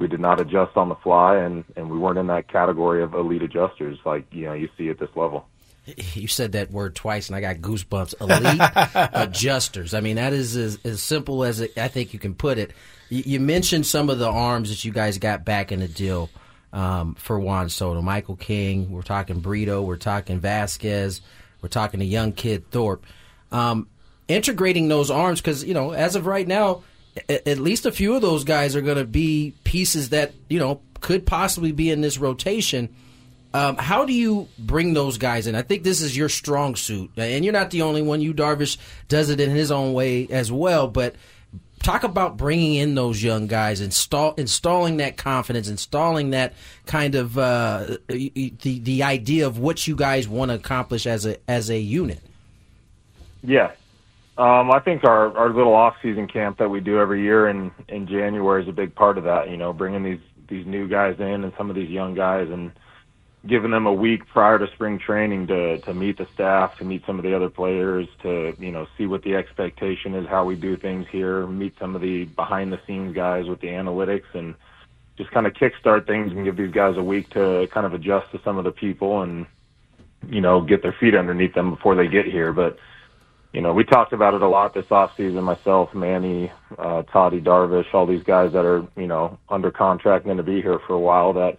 we 0.01 0.07
did 0.07 0.19
not 0.19 0.41
adjust 0.41 0.75
on 0.75 0.89
the 0.89 0.95
fly, 0.95 1.37
and 1.37 1.63
and 1.77 1.89
we 1.89 1.97
weren't 1.97 2.17
in 2.17 2.27
that 2.27 2.47
category 2.47 3.03
of 3.03 3.13
elite 3.13 3.43
adjusters 3.43 3.99
like 4.03 4.25
you 4.31 4.45
know 4.45 4.53
you 4.53 4.67
see 4.77 4.89
at 4.89 4.99
this 4.99 5.09
level. 5.15 5.47
you 6.13 6.27
said 6.27 6.53
that 6.53 6.71
word 6.71 6.95
twice, 6.95 7.29
and 7.29 7.35
I 7.35 7.41
got 7.41 7.57
goosebumps. 7.57 8.15
Elite 8.19 9.09
adjusters. 9.13 9.93
I 9.93 10.01
mean, 10.01 10.15
that 10.15 10.33
is 10.33 10.57
as, 10.57 10.79
as 10.83 11.01
simple 11.01 11.43
as 11.43 11.61
it, 11.61 11.77
I 11.77 11.87
think 11.87 12.13
you 12.13 12.19
can 12.19 12.33
put 12.33 12.57
it. 12.57 12.71
You, 13.09 13.23
you, 13.25 13.39
mentioned 13.39 13.85
some 13.85 14.09
of 14.09 14.19
the 14.19 14.29
arms 14.29 14.69
that 14.69 14.83
you 14.83 14.91
guys 14.91 15.17
got 15.19 15.45
back 15.45 15.71
in 15.71 15.79
the 15.79 15.87
deal 15.87 16.29
um, 16.73 17.15
for 17.15 17.39
Juan 17.39 17.69
Soto, 17.69 18.01
Michael 18.01 18.35
King. 18.35 18.91
We're 18.91 19.01
talking 19.03 19.39
Brito. 19.39 19.81
We're 19.81 19.97
talking 19.97 20.39
Vasquez. 20.39 21.21
We're 21.61 21.69
talking 21.69 22.01
a 22.01 22.05
young 22.05 22.31
kid 22.33 22.69
Thorpe. 22.71 23.05
Um, 23.51 23.87
integrating 24.27 24.87
those 24.87 25.11
arms 25.11 25.41
because 25.41 25.63
you 25.63 25.75
know, 25.75 25.91
as 25.91 26.15
of 26.15 26.25
right 26.25 26.47
now, 26.47 26.83
at 27.29 27.59
least 27.59 27.85
a 27.85 27.91
few 27.91 28.15
of 28.15 28.21
those 28.21 28.43
guys 28.43 28.75
are 28.75 28.81
going 28.81 28.97
to 28.97 29.05
be 29.05 29.53
pieces 29.63 30.09
that 30.09 30.33
you 30.49 30.59
know 30.59 30.81
could 31.01 31.25
possibly 31.25 31.71
be 31.71 31.89
in 31.89 32.01
this 32.01 32.17
rotation 32.17 32.89
um, 33.53 33.75
how 33.77 34.05
do 34.05 34.13
you 34.13 34.47
bring 34.57 34.93
those 34.93 35.17
guys 35.17 35.45
in? 35.45 35.55
I 35.55 35.61
think 35.61 35.83
this 35.83 36.01
is 36.01 36.15
your 36.15 36.29
strong 36.29 36.75
suit, 36.75 37.11
and 37.17 37.43
you're 37.43 37.53
not 37.53 37.71
the 37.71 37.81
only 37.81 38.01
one. 38.01 38.21
You 38.21 38.33
Darvish 38.33 38.77
does 39.09 39.29
it 39.29 39.41
in 39.41 39.49
his 39.49 39.71
own 39.71 39.93
way 39.93 40.27
as 40.29 40.51
well. 40.51 40.87
But 40.87 41.15
talk 41.83 42.03
about 42.03 42.37
bringing 42.37 42.75
in 42.75 42.95
those 42.95 43.21
young 43.21 43.47
guys, 43.47 43.81
install 43.81 44.35
installing 44.35 44.97
that 44.97 45.17
confidence, 45.17 45.67
installing 45.67 46.29
that 46.29 46.53
kind 46.85 47.15
of 47.15 47.37
uh, 47.37 47.97
the 48.07 48.79
the 48.83 49.03
idea 49.03 49.47
of 49.47 49.59
what 49.59 49.85
you 49.85 49.97
guys 49.97 50.29
want 50.29 50.49
to 50.49 50.55
accomplish 50.55 51.05
as 51.05 51.25
a 51.25 51.37
as 51.49 51.69
a 51.69 51.77
unit. 51.77 52.21
Yeah, 53.43 53.71
um, 54.41 54.71
I 54.71 54.79
think 54.79 55.03
our 55.03 55.37
our 55.37 55.53
little 55.53 55.75
off 55.75 55.95
season 56.01 56.27
camp 56.27 56.57
that 56.57 56.67
we 56.67 56.79
do 56.79 56.97
every 56.97 57.21
year 57.21 57.47
in 57.47 57.69
in 57.89 58.07
January 58.07 58.63
is 58.63 58.67
a 58.67 58.71
big 58.71 58.95
part 58.95 59.19
of 59.19 59.23
that. 59.25 59.51
You 59.51 59.57
know, 59.57 59.71
bringing 59.71 60.01
these 60.01 60.19
these 60.47 60.65
new 60.65 60.87
guys 60.87 61.19
in 61.19 61.43
and 61.43 61.53
some 61.59 61.69
of 61.69 61.75
these 61.75 61.91
young 61.91 62.15
guys 62.15 62.49
and 62.49 62.71
giving 63.45 63.69
them 63.69 63.85
a 63.85 63.93
week 63.93 64.27
prior 64.27 64.57
to 64.57 64.65
spring 64.73 64.97
training 64.97 65.45
to 65.47 65.77
to 65.81 65.93
meet 65.93 66.17
the 66.17 66.27
staff, 66.33 66.75
to 66.79 66.83
meet 66.83 67.05
some 67.05 67.19
of 67.19 67.23
the 67.23 67.35
other 67.35 67.49
players, 67.49 68.07
to 68.23 68.55
you 68.57 68.71
know 68.71 68.87
see 68.97 69.05
what 69.05 69.21
the 69.21 69.35
expectation 69.35 70.15
is, 70.15 70.27
how 70.27 70.43
we 70.43 70.55
do 70.55 70.75
things 70.75 71.05
here, 71.11 71.45
meet 71.45 71.77
some 71.77 71.95
of 71.95 72.01
the 72.01 72.25
behind 72.25 72.73
the 72.73 72.79
scenes 72.87 73.13
guys 73.13 73.45
with 73.45 73.61
the 73.61 73.67
analytics, 73.67 74.33
and 74.33 74.55
just 75.17 75.29
kind 75.29 75.45
of 75.45 75.53
kickstart 75.53 76.07
things 76.07 76.31
and 76.31 76.45
give 76.45 76.57
these 76.57 76.73
guys 76.73 76.97
a 76.97 77.03
week 77.03 77.29
to 77.29 77.67
kind 77.71 77.85
of 77.85 77.93
adjust 77.93 78.31
to 78.31 78.41
some 78.43 78.57
of 78.57 78.63
the 78.63 78.71
people 78.71 79.21
and 79.21 79.45
you 80.27 80.41
know 80.41 80.61
get 80.61 80.81
their 80.81 80.95
feet 80.99 81.13
underneath 81.13 81.53
them 81.53 81.69
before 81.69 81.93
they 81.93 82.07
get 82.07 82.25
here. 82.25 82.51
But 82.51 82.79
you 83.53 83.61
know 83.61 83.73
we 83.73 83.83
talked 83.83 84.13
about 84.13 84.33
it 84.33 84.41
a 84.41 84.47
lot 84.47 84.73
this 84.73 84.91
off 84.91 85.15
season. 85.17 85.43
Myself, 85.43 85.93
Manny, 85.93 86.51
uh, 86.77 87.03
Toddy, 87.03 87.41
Darvish, 87.41 87.93
all 87.93 88.05
these 88.05 88.23
guys 88.23 88.53
that 88.53 88.65
are 88.65 88.85
you 88.95 89.07
know 89.07 89.37
under 89.49 89.71
contract 89.71 90.25
and 90.25 90.35
going 90.35 90.37
to 90.37 90.43
be 90.43 90.61
here 90.61 90.79
for 90.87 90.93
a 90.93 90.99
while 90.99 91.33
that 91.33 91.57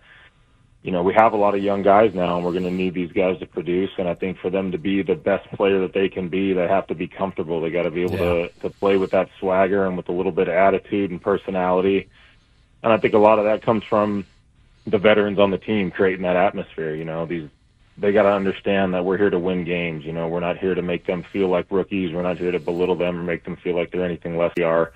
you 0.82 0.90
know, 0.90 1.02
we 1.02 1.14
have 1.14 1.32
a 1.32 1.36
lot 1.36 1.54
of 1.54 1.62
young 1.62 1.82
guys 1.82 2.12
now, 2.12 2.36
and 2.36 2.44
we're 2.44 2.50
going 2.50 2.64
to 2.64 2.70
need 2.70 2.92
these 2.92 3.12
guys 3.12 3.38
to 3.38 3.46
produce. 3.46 3.90
And 3.98 4.08
I 4.08 4.14
think 4.14 4.38
for 4.38 4.50
them 4.50 4.72
to 4.72 4.78
be 4.78 5.02
the 5.02 5.14
best 5.14 5.48
player 5.52 5.80
that 5.80 5.92
they 5.92 6.08
can 6.08 6.28
be, 6.28 6.52
they 6.52 6.66
have 6.66 6.88
to 6.88 6.94
be 6.94 7.06
comfortable. 7.06 7.60
They 7.60 7.70
got 7.70 7.84
to 7.84 7.90
be 7.90 8.02
able 8.02 8.12
yeah. 8.12 8.18
to 8.18 8.48
to 8.62 8.70
play 8.70 8.96
with 8.96 9.12
that 9.12 9.28
swagger 9.38 9.86
and 9.86 9.96
with 9.96 10.08
a 10.08 10.12
little 10.12 10.32
bit 10.32 10.48
of 10.48 10.54
attitude 10.54 11.12
and 11.12 11.22
personality. 11.22 12.08
And 12.82 12.92
I 12.92 12.98
think 12.98 13.14
a 13.14 13.18
lot 13.18 13.38
of 13.38 13.44
that 13.44 13.62
comes 13.62 13.84
from 13.84 14.26
the 14.84 14.98
veterans 14.98 15.38
on 15.38 15.52
the 15.52 15.58
team 15.58 15.92
creating 15.92 16.22
that 16.22 16.34
atmosphere. 16.34 16.96
You 16.96 17.04
know, 17.04 17.26
these 17.26 17.48
they 18.02 18.12
got 18.12 18.24
to 18.24 18.32
understand 18.32 18.94
that 18.94 19.04
we're 19.04 19.16
here 19.16 19.30
to 19.30 19.38
win 19.38 19.64
games. 19.64 20.04
You 20.04 20.12
know, 20.12 20.26
we're 20.26 20.40
not 20.40 20.58
here 20.58 20.74
to 20.74 20.82
make 20.82 21.06
them 21.06 21.22
feel 21.22 21.48
like 21.48 21.66
rookies. 21.70 22.12
We're 22.12 22.22
not 22.22 22.36
here 22.36 22.50
to 22.50 22.58
belittle 22.58 22.96
them 22.96 23.18
or 23.18 23.22
make 23.22 23.44
them 23.44 23.56
feel 23.56 23.76
like 23.76 23.92
they're 23.92 24.04
anything 24.04 24.36
less. 24.36 24.52
We 24.56 24.64
are, 24.64 24.92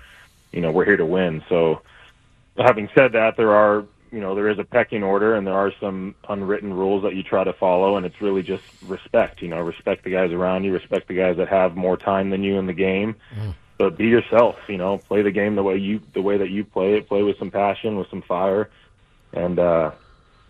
you 0.51 0.59
know, 0.59 0.71
we're 0.71 0.85
here 0.85 0.97
to 0.97 1.05
win. 1.05 1.41
So, 1.47 1.81
having 2.57 2.89
said 2.93 3.13
that, 3.13 3.37
there 3.37 3.55
are 3.55 3.85
you 4.11 4.19
know 4.19 4.35
there 4.35 4.49
is 4.49 4.59
a 4.59 4.63
pecking 4.63 5.03
order 5.03 5.35
and 5.35 5.45
there 5.45 5.53
are 5.53 5.71
some 5.79 6.15
unwritten 6.29 6.73
rules 6.73 7.03
that 7.03 7.15
you 7.15 7.23
try 7.23 7.43
to 7.43 7.53
follow 7.53 7.97
and 7.97 8.05
it's 8.05 8.21
really 8.21 8.41
just 8.41 8.63
respect 8.83 9.41
you 9.41 9.49
know 9.49 9.59
respect 9.59 10.05
the 10.05 10.09
guys 10.09 10.31
around 10.31 10.63
you 10.63 10.71
respect 10.71 11.09
the 11.09 11.13
guys 11.13 11.35
that 11.35 11.49
have 11.49 11.75
more 11.75 11.97
time 11.97 12.29
than 12.29 12.41
you 12.41 12.57
in 12.57 12.67
the 12.67 12.73
game 12.73 13.17
mm. 13.37 13.53
but 13.77 13.97
be 13.97 14.07
yourself 14.07 14.57
you 14.69 14.77
know 14.77 14.97
play 14.97 15.21
the 15.21 15.31
game 15.31 15.55
the 15.55 15.63
way 15.63 15.75
you 15.75 16.01
the 16.13 16.21
way 16.21 16.37
that 16.37 16.49
you 16.49 16.63
play 16.63 16.95
it 16.95 17.05
play 17.05 17.21
with 17.21 17.37
some 17.37 17.51
passion 17.51 17.97
with 17.97 18.09
some 18.09 18.21
fire 18.21 18.69
and 19.33 19.59
uh 19.59 19.91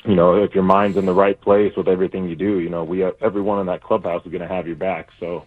you 0.07 0.15
know 0.15 0.41
if 0.41 0.55
your 0.55 0.63
mind's 0.63 0.97
in 0.97 1.05
the 1.05 1.13
right 1.13 1.39
place 1.41 1.75
with 1.75 1.87
everything 1.87 2.27
you 2.27 2.35
do 2.35 2.59
you 2.59 2.69
know 2.69 2.83
we 2.83 2.99
have, 2.99 3.15
everyone 3.21 3.59
in 3.59 3.67
that 3.67 3.83
clubhouse 3.83 4.25
is 4.25 4.31
going 4.31 4.41
to 4.41 4.47
have 4.47 4.65
your 4.67 4.75
back 4.75 5.09
so 5.19 5.45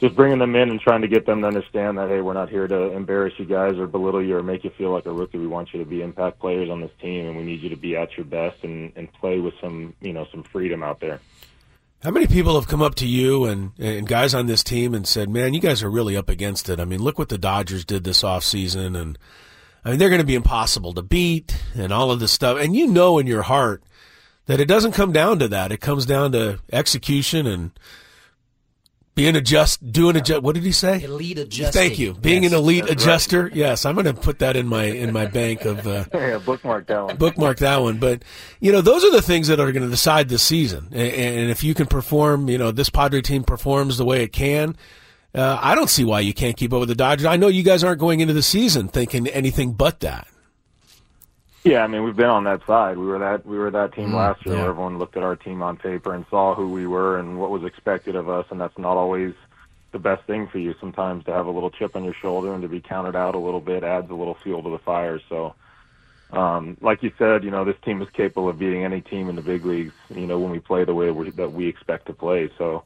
just 0.00 0.14
bringing 0.14 0.38
them 0.38 0.54
in 0.54 0.70
and 0.70 0.80
trying 0.80 1.02
to 1.02 1.08
get 1.08 1.26
them 1.26 1.40
to 1.40 1.46
understand 1.48 1.98
that 1.98 2.08
hey, 2.08 2.20
we're 2.20 2.32
not 2.32 2.48
here 2.48 2.68
to 2.68 2.92
embarrass 2.92 3.34
you 3.36 3.44
guys 3.44 3.76
or 3.76 3.86
belittle 3.86 4.22
you 4.22 4.36
or 4.36 4.42
make 4.42 4.64
you 4.64 4.70
feel 4.70 4.92
like 4.92 5.06
a 5.06 5.12
rookie. 5.12 5.38
We 5.38 5.46
want 5.46 5.72
you 5.72 5.80
to 5.80 5.84
be 5.84 6.02
impact 6.02 6.38
players 6.38 6.70
on 6.70 6.80
this 6.80 6.92
team, 7.00 7.26
and 7.26 7.36
we 7.36 7.42
need 7.42 7.62
you 7.62 7.68
to 7.70 7.76
be 7.76 7.96
at 7.96 8.16
your 8.16 8.24
best 8.24 8.62
and 8.62 8.92
and 8.96 9.12
play 9.14 9.40
with 9.40 9.54
some 9.60 9.94
you 10.00 10.12
know 10.12 10.26
some 10.30 10.42
freedom 10.44 10.82
out 10.82 11.00
there. 11.00 11.20
How 12.02 12.12
many 12.12 12.28
people 12.28 12.54
have 12.54 12.68
come 12.68 12.80
up 12.80 12.94
to 12.96 13.08
you 13.08 13.46
and, 13.46 13.72
and 13.76 14.06
guys 14.06 14.32
on 14.32 14.46
this 14.46 14.62
team 14.62 14.94
and 14.94 15.06
said, 15.06 15.28
"Man, 15.28 15.52
you 15.52 15.60
guys 15.60 15.82
are 15.82 15.90
really 15.90 16.16
up 16.16 16.28
against 16.28 16.68
it." 16.68 16.78
I 16.78 16.84
mean, 16.84 17.02
look 17.02 17.18
what 17.18 17.28
the 17.28 17.38
Dodgers 17.38 17.84
did 17.84 18.04
this 18.04 18.22
off 18.22 18.44
season, 18.44 18.94
and 18.94 19.18
I 19.88 19.92
mean 19.92 19.98
they're 20.00 20.10
going 20.10 20.20
to 20.20 20.26
be 20.26 20.34
impossible 20.34 20.92
to 20.92 21.02
beat, 21.02 21.56
and 21.74 21.94
all 21.94 22.10
of 22.10 22.20
this 22.20 22.30
stuff. 22.30 22.58
And 22.60 22.76
you 22.76 22.88
know 22.88 23.18
in 23.18 23.26
your 23.26 23.40
heart 23.40 23.82
that 24.44 24.60
it 24.60 24.66
doesn't 24.66 24.92
come 24.92 25.12
down 25.12 25.38
to 25.38 25.48
that; 25.48 25.72
it 25.72 25.80
comes 25.80 26.04
down 26.04 26.32
to 26.32 26.58
execution 26.70 27.46
and 27.46 27.70
being 29.14 29.34
a 29.34 29.40
just, 29.40 29.90
doing 29.90 30.14
a 30.14 30.20
just. 30.20 30.42
What 30.42 30.56
did 30.56 30.64
he 30.64 30.72
say? 30.72 31.02
Elite 31.02 31.38
adjuster. 31.38 31.72
Thank 31.72 31.98
you. 31.98 32.12
Being 32.12 32.42
yes, 32.42 32.52
an 32.52 32.58
elite 32.58 32.90
adjuster. 32.90 33.44
Right. 33.44 33.54
Yes, 33.54 33.86
I'm 33.86 33.94
going 33.94 34.04
to 34.04 34.12
put 34.12 34.40
that 34.40 34.56
in 34.56 34.66
my 34.66 34.84
in 34.84 35.10
my 35.10 35.24
bank 35.24 35.64
of. 35.64 35.86
Uh, 35.86 36.04
yeah, 36.12 36.36
bookmark 36.36 36.86
that 36.88 37.04
one. 37.04 37.16
Bookmark 37.16 37.56
that 37.60 37.80
one. 37.80 37.96
But 37.96 38.24
you 38.60 38.72
know, 38.72 38.82
those 38.82 39.04
are 39.04 39.10
the 39.10 39.22
things 39.22 39.48
that 39.48 39.58
are 39.58 39.72
going 39.72 39.84
to 39.84 39.90
decide 39.90 40.28
this 40.28 40.42
season. 40.42 40.88
And, 40.92 41.12
and, 41.14 41.50
if 41.50 41.64
you 41.64 41.72
can 41.72 41.86
perform, 41.86 42.50
you 42.50 42.58
know, 42.58 42.72
this 42.72 42.90
Padre 42.90 43.22
team 43.22 43.42
performs 43.42 43.96
the 43.96 44.04
way 44.04 44.22
it 44.22 44.34
can. 44.34 44.76
Uh, 45.34 45.58
I 45.60 45.74
don't 45.74 45.90
see 45.90 46.04
why 46.04 46.20
you 46.20 46.32
can't 46.32 46.56
keep 46.56 46.72
up 46.72 46.80
with 46.80 46.88
the 46.88 46.94
Dodgers. 46.94 47.26
I 47.26 47.36
know 47.36 47.48
you 47.48 47.62
guys 47.62 47.84
aren't 47.84 48.00
going 48.00 48.20
into 48.20 48.34
the 48.34 48.42
season 48.42 48.88
thinking 48.88 49.26
anything 49.28 49.72
but 49.72 50.00
that. 50.00 50.26
Yeah, 51.64 51.84
I 51.84 51.86
mean 51.86 52.02
we've 52.02 52.16
been 52.16 52.30
on 52.30 52.44
that 52.44 52.64
side. 52.66 52.96
We 52.96 53.06
were 53.06 53.18
that 53.18 53.44
we 53.44 53.58
were 53.58 53.70
that 53.70 53.92
team 53.92 54.10
mm, 54.10 54.14
last 54.14 54.46
year 54.46 54.54
yeah. 54.54 54.62
where 54.62 54.70
everyone 54.70 54.98
looked 54.98 55.16
at 55.16 55.22
our 55.22 55.36
team 55.36 55.62
on 55.62 55.76
paper 55.76 56.14
and 56.14 56.24
saw 56.30 56.54
who 56.54 56.68
we 56.68 56.86
were 56.86 57.18
and 57.18 57.38
what 57.38 57.50
was 57.50 57.64
expected 57.64 58.16
of 58.16 58.28
us, 58.28 58.46
and 58.50 58.60
that's 58.60 58.78
not 58.78 58.96
always 58.96 59.34
the 59.92 59.98
best 59.98 60.24
thing 60.24 60.46
for 60.46 60.58
you. 60.58 60.74
Sometimes 60.80 61.24
to 61.24 61.32
have 61.32 61.46
a 61.46 61.50
little 61.50 61.70
chip 61.70 61.94
on 61.96 62.04
your 62.04 62.14
shoulder 62.14 62.52
and 62.54 62.62
to 62.62 62.68
be 62.68 62.80
counted 62.80 63.16
out 63.16 63.34
a 63.34 63.38
little 63.38 63.60
bit 63.60 63.84
adds 63.84 64.10
a 64.10 64.14
little 64.14 64.34
fuel 64.34 64.62
to 64.62 64.70
the 64.70 64.78
fire. 64.78 65.20
So, 65.28 65.54
um, 66.30 66.76
like 66.80 67.02
you 67.02 67.12
said, 67.18 67.44
you 67.44 67.50
know 67.50 67.64
this 67.64 67.76
team 67.84 68.00
is 68.00 68.08
capable 68.10 68.48
of 68.48 68.58
beating 68.58 68.84
any 68.84 69.00
team 69.00 69.28
in 69.28 69.36
the 69.36 69.42
big 69.42 69.64
leagues. 69.66 69.94
You 70.08 70.26
know 70.26 70.38
when 70.38 70.52
we 70.52 70.60
play 70.60 70.84
the 70.84 70.94
way 70.94 71.10
we, 71.10 71.30
that 71.30 71.52
we 71.52 71.66
expect 71.66 72.06
to 72.06 72.14
play. 72.14 72.50
So 72.56 72.84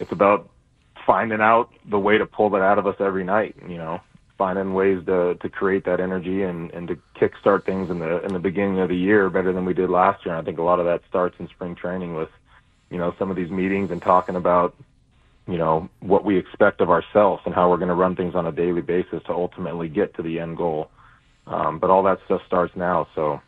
it's 0.00 0.12
about 0.12 0.50
finding 1.06 1.40
out 1.40 1.70
the 1.88 1.98
way 1.98 2.18
to 2.18 2.26
pull 2.26 2.50
that 2.50 2.62
out 2.62 2.78
of 2.78 2.86
us 2.86 2.96
every 3.00 3.24
night. 3.24 3.56
You 3.68 3.78
know, 3.78 4.00
finding 4.38 4.74
ways 4.74 5.04
to 5.06 5.36
to 5.36 5.48
create 5.48 5.84
that 5.84 6.00
energy 6.00 6.42
and 6.42 6.70
and 6.72 6.88
to 6.88 6.98
kickstart 7.20 7.64
things 7.64 7.90
in 7.90 7.98
the 7.98 8.24
in 8.24 8.32
the 8.32 8.38
beginning 8.38 8.80
of 8.80 8.88
the 8.88 8.96
year 8.96 9.30
better 9.30 9.52
than 9.52 9.64
we 9.64 9.74
did 9.74 9.90
last 9.90 10.24
year. 10.24 10.34
And 10.34 10.42
I 10.42 10.44
think 10.44 10.58
a 10.58 10.62
lot 10.62 10.80
of 10.80 10.86
that 10.86 11.02
starts 11.08 11.36
in 11.38 11.48
spring 11.48 11.74
training 11.74 12.14
with 12.14 12.30
you 12.90 12.98
know 12.98 13.14
some 13.18 13.30
of 13.30 13.36
these 13.36 13.50
meetings 13.50 13.90
and 13.90 14.02
talking 14.02 14.36
about 14.36 14.74
you 15.46 15.58
know 15.58 15.88
what 16.00 16.24
we 16.24 16.38
expect 16.38 16.80
of 16.80 16.90
ourselves 16.90 17.42
and 17.46 17.54
how 17.54 17.70
we're 17.70 17.76
going 17.76 17.88
to 17.88 17.94
run 17.94 18.16
things 18.16 18.34
on 18.34 18.46
a 18.46 18.52
daily 18.52 18.82
basis 18.82 19.22
to 19.24 19.32
ultimately 19.32 19.88
get 19.88 20.14
to 20.14 20.22
the 20.22 20.38
end 20.38 20.56
goal. 20.56 20.90
Um, 21.46 21.78
but 21.78 21.90
all 21.90 22.04
that 22.04 22.20
stuff 22.24 22.42
starts 22.46 22.74
now, 22.76 23.08
so 23.14 23.40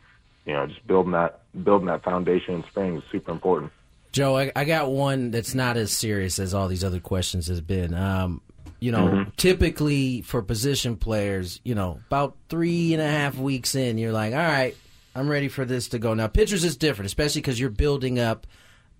you 0.45 0.53
know 0.53 0.67
just 0.67 0.85
building 0.87 1.13
that 1.13 1.41
building 1.63 1.87
that 1.87 2.03
foundation 2.03 2.55
in 2.55 2.63
spring 2.65 2.97
is 2.97 3.03
super 3.11 3.31
important. 3.31 3.71
Joe, 4.15 4.37
I, 4.37 4.49
I 4.55 4.63
got 4.63 4.89
one 4.89 5.31
that's 5.31 5.53
not 5.53 5.75
as 5.75 5.91
serious 5.91 6.39
as 6.39 6.53
all 6.53 6.69
these 6.69 6.85
other 6.85 7.01
questions 7.01 7.47
has 7.47 7.59
been. 7.59 7.93
Um, 7.93 8.39
you 8.79 8.93
know, 8.93 9.07
mm-hmm. 9.07 9.29
typically 9.35 10.21
for 10.21 10.41
position 10.41 10.95
players, 10.95 11.59
you 11.65 11.75
know, 11.75 11.99
about 12.07 12.37
three 12.47 12.93
and 12.93 13.01
a 13.01 13.07
half 13.09 13.35
weeks 13.35 13.75
in, 13.75 13.97
you're 13.97 14.13
like, 14.13 14.31
all 14.31 14.39
right, 14.39 14.73
I'm 15.15 15.27
ready 15.27 15.49
for 15.49 15.65
this 15.65 15.89
to 15.89 15.99
go. 15.99 16.13
Now, 16.13 16.27
pitchers 16.27 16.63
is 16.63 16.77
different, 16.77 17.07
especially 17.07 17.41
because 17.41 17.59
you're 17.59 17.69
building 17.69 18.17
up. 18.17 18.47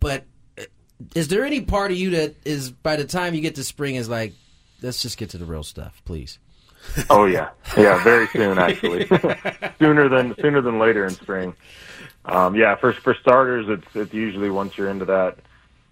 But 0.01 0.25
uh, 0.59 0.63
is 1.15 1.29
there 1.29 1.45
any 1.45 1.61
part 1.61 1.91
of 1.91 1.97
you 1.97 2.09
that 2.09 2.35
is, 2.43 2.71
by 2.71 2.97
the 2.97 3.05
time 3.05 3.33
you 3.35 3.39
get 3.39 3.55
to 3.55 3.63
spring, 3.63 3.95
is 3.95 4.09
like, 4.09 4.33
let's 4.81 5.01
just 5.01 5.17
get 5.17 5.29
to 5.29 5.37
the 5.37 5.45
real 5.45 5.63
stuff, 5.63 6.01
please? 6.03 6.39
Oh 7.09 7.23
yeah, 7.23 7.51
yeah, 7.77 8.03
very 8.03 8.27
soon 8.27 8.59
actually, 8.59 9.07
sooner 9.79 10.09
than 10.09 10.35
sooner 10.41 10.61
than 10.61 10.77
later 10.77 11.05
in 11.05 11.11
spring. 11.11 11.55
Um, 12.27 12.55
yeah, 12.55 12.75
for 12.75 12.93
for 12.93 13.13
starters, 13.13 13.67
it's 13.69 13.95
it's 13.95 14.13
usually 14.13 14.49
once 14.49 14.77
you're 14.77 14.89
into 14.89 15.05
that 15.05 15.37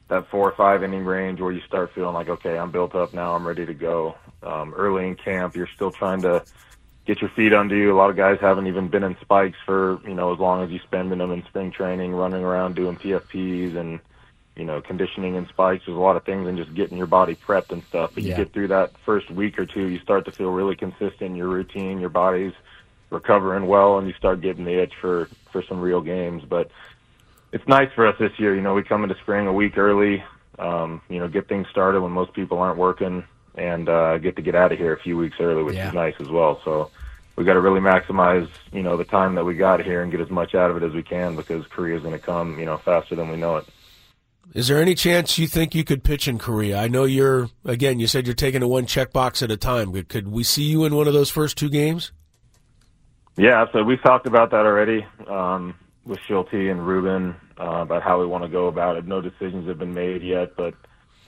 that 0.07 0.27
four 0.29 0.49
or 0.49 0.55
five 0.55 0.83
inning 0.83 1.05
range 1.05 1.39
where 1.39 1.51
you 1.51 1.61
start 1.61 1.91
feeling 1.93 2.13
like, 2.13 2.29
okay, 2.29 2.57
I'm 2.57 2.71
built 2.71 2.95
up 2.95 3.13
now, 3.13 3.35
I'm 3.35 3.47
ready 3.47 3.65
to 3.65 3.73
go. 3.73 4.15
Um, 4.41 4.73
early 4.73 5.07
in 5.07 5.15
camp, 5.15 5.55
you're 5.55 5.69
still 5.75 5.91
trying 5.91 6.21
to 6.23 6.43
get 7.05 7.21
your 7.21 7.29
feet 7.31 7.53
under 7.53 7.75
you. 7.75 7.93
A 7.93 7.97
lot 7.97 8.09
of 8.09 8.15
guys 8.15 8.39
haven't 8.39 8.67
even 8.67 8.87
been 8.87 9.03
in 9.03 9.15
spikes 9.21 9.57
for 9.65 9.99
you 10.07 10.13
know 10.13 10.33
as 10.33 10.39
long 10.39 10.63
as 10.63 10.71
you 10.71 10.79
spend 10.79 11.11
in 11.11 11.19
them 11.19 11.31
in 11.31 11.43
spring 11.45 11.71
training, 11.71 12.13
running 12.13 12.43
around 12.43 12.75
doing 12.75 12.95
PFPs 12.97 13.75
and 13.75 13.99
you 14.55 14.65
know 14.65 14.81
conditioning 14.81 15.35
and 15.35 15.47
spikes. 15.47 15.85
There's 15.85 15.97
a 15.97 16.01
lot 16.01 16.15
of 16.15 16.23
things 16.23 16.47
and 16.47 16.57
just 16.57 16.73
getting 16.73 16.97
your 16.97 17.07
body 17.07 17.35
prepped 17.35 17.71
and 17.71 17.83
stuff. 17.83 18.11
But 18.13 18.23
yeah. 18.23 18.31
you 18.31 18.43
get 18.43 18.53
through 18.53 18.69
that 18.69 18.91
first 19.05 19.29
week 19.29 19.59
or 19.59 19.65
two, 19.65 19.87
you 19.87 19.99
start 19.99 20.25
to 20.25 20.31
feel 20.31 20.51
really 20.51 20.75
consistent 20.75 21.21
in 21.21 21.35
your 21.35 21.49
routine. 21.49 21.99
Your 21.99 22.09
body's 22.09 22.53
recovering 23.13 23.67
well, 23.67 23.97
and 23.97 24.07
you 24.07 24.13
start 24.15 24.41
getting 24.41 24.65
the 24.65 24.81
itch 24.81 24.93
for 24.99 25.29
for 25.51 25.63
some 25.63 25.79
real 25.79 26.01
games. 26.01 26.43
But 26.47 26.69
it's 27.51 27.67
nice 27.67 27.89
for 27.93 28.07
us 28.07 28.15
this 28.19 28.31
year. 28.39 28.55
You 28.55 28.61
know, 28.61 28.73
we 28.73 28.83
come 28.83 29.03
into 29.03 29.15
spring 29.21 29.47
a 29.47 29.53
week 29.53 29.77
early. 29.77 30.23
um, 30.59 31.01
you 31.09 31.17
know, 31.19 31.27
get 31.27 31.47
things 31.47 31.67
started 31.71 31.99
when 32.01 32.11
most 32.11 32.31
people 32.33 32.59
aren't 32.59 32.77
working, 32.77 33.23
and 33.55 33.89
uh, 33.89 34.19
get 34.19 34.35
to 34.35 34.41
get 34.43 34.53
out 34.53 34.71
of 34.71 34.77
here 34.77 34.93
a 34.93 34.99
few 34.99 35.17
weeks 35.17 35.37
early, 35.39 35.63
which 35.63 35.75
Yeah. 35.75 35.87
is 35.87 35.93
nice 35.95 36.13
as 36.19 36.27
well. 36.29 36.61
So 36.63 36.91
we 37.35 37.43
got 37.43 37.53
to 37.53 37.59
really 37.61 37.79
maximize, 37.79 38.47
you 38.71 38.83
know, 38.83 38.95
the 38.95 39.03
time 39.03 39.33
that 39.33 39.45
we 39.45 39.55
got 39.55 39.83
here 39.83 40.03
and 40.03 40.11
get 40.11 40.21
as 40.21 40.29
much 40.29 40.53
out 40.53 40.69
of 40.69 40.77
it 40.77 40.83
as 40.83 40.93
we 40.93 41.01
can 41.01 41.35
because 41.35 41.65
Korea's 41.67 42.03
going 42.03 42.13
to 42.13 42.19
come, 42.23 42.59
you 42.59 42.65
know, 42.65 42.77
faster 42.77 43.15
than 43.15 43.29
we 43.29 43.37
know 43.37 43.55
it. 43.57 43.65
Is 44.53 44.67
there 44.67 44.79
any 44.79 44.93
chance 44.93 45.39
you 45.39 45.47
think 45.47 45.73
you 45.73 45.83
could 45.83 46.03
pitch 46.03 46.27
in 46.27 46.37
Korea? 46.37 46.77
I 46.77 46.87
know 46.87 47.05
you're 47.05 47.49
again. 47.65 47.99
You 47.99 48.05
said 48.05 48.27
you're 48.27 48.35
taking 48.35 48.61
it 48.61 48.67
one 48.67 48.85
checkbox 48.85 49.41
at 49.41 49.49
a 49.49 49.57
time. 49.57 49.91
Could, 49.91 50.07
could 50.09 50.27
we 50.27 50.43
see 50.43 50.63
you 50.65 50.85
in 50.85 50.93
one 50.95 51.07
of 51.07 51.13
those 51.15 51.31
first 51.31 51.57
two 51.57 51.69
games? 51.69 52.11
Yeah, 53.35 53.65
so 53.71 53.83
we've 53.83 54.01
talked 54.01 54.27
about 54.27 54.51
that 54.51 54.65
already 54.65 55.05
um, 55.27 55.73
with 56.05 56.19
Shildt 56.19 56.53
and 56.53 56.85
Ruben 56.85 57.35
uh, 57.59 57.81
about 57.81 58.03
how 58.03 58.19
we 58.19 58.27
want 58.27 58.43
to 58.43 58.49
go 58.49 58.67
about 58.67 58.95
it. 58.95 59.07
No 59.07 59.21
decisions 59.21 59.67
have 59.67 59.79
been 59.79 59.93
made 59.93 60.21
yet, 60.21 60.55
but 60.55 60.75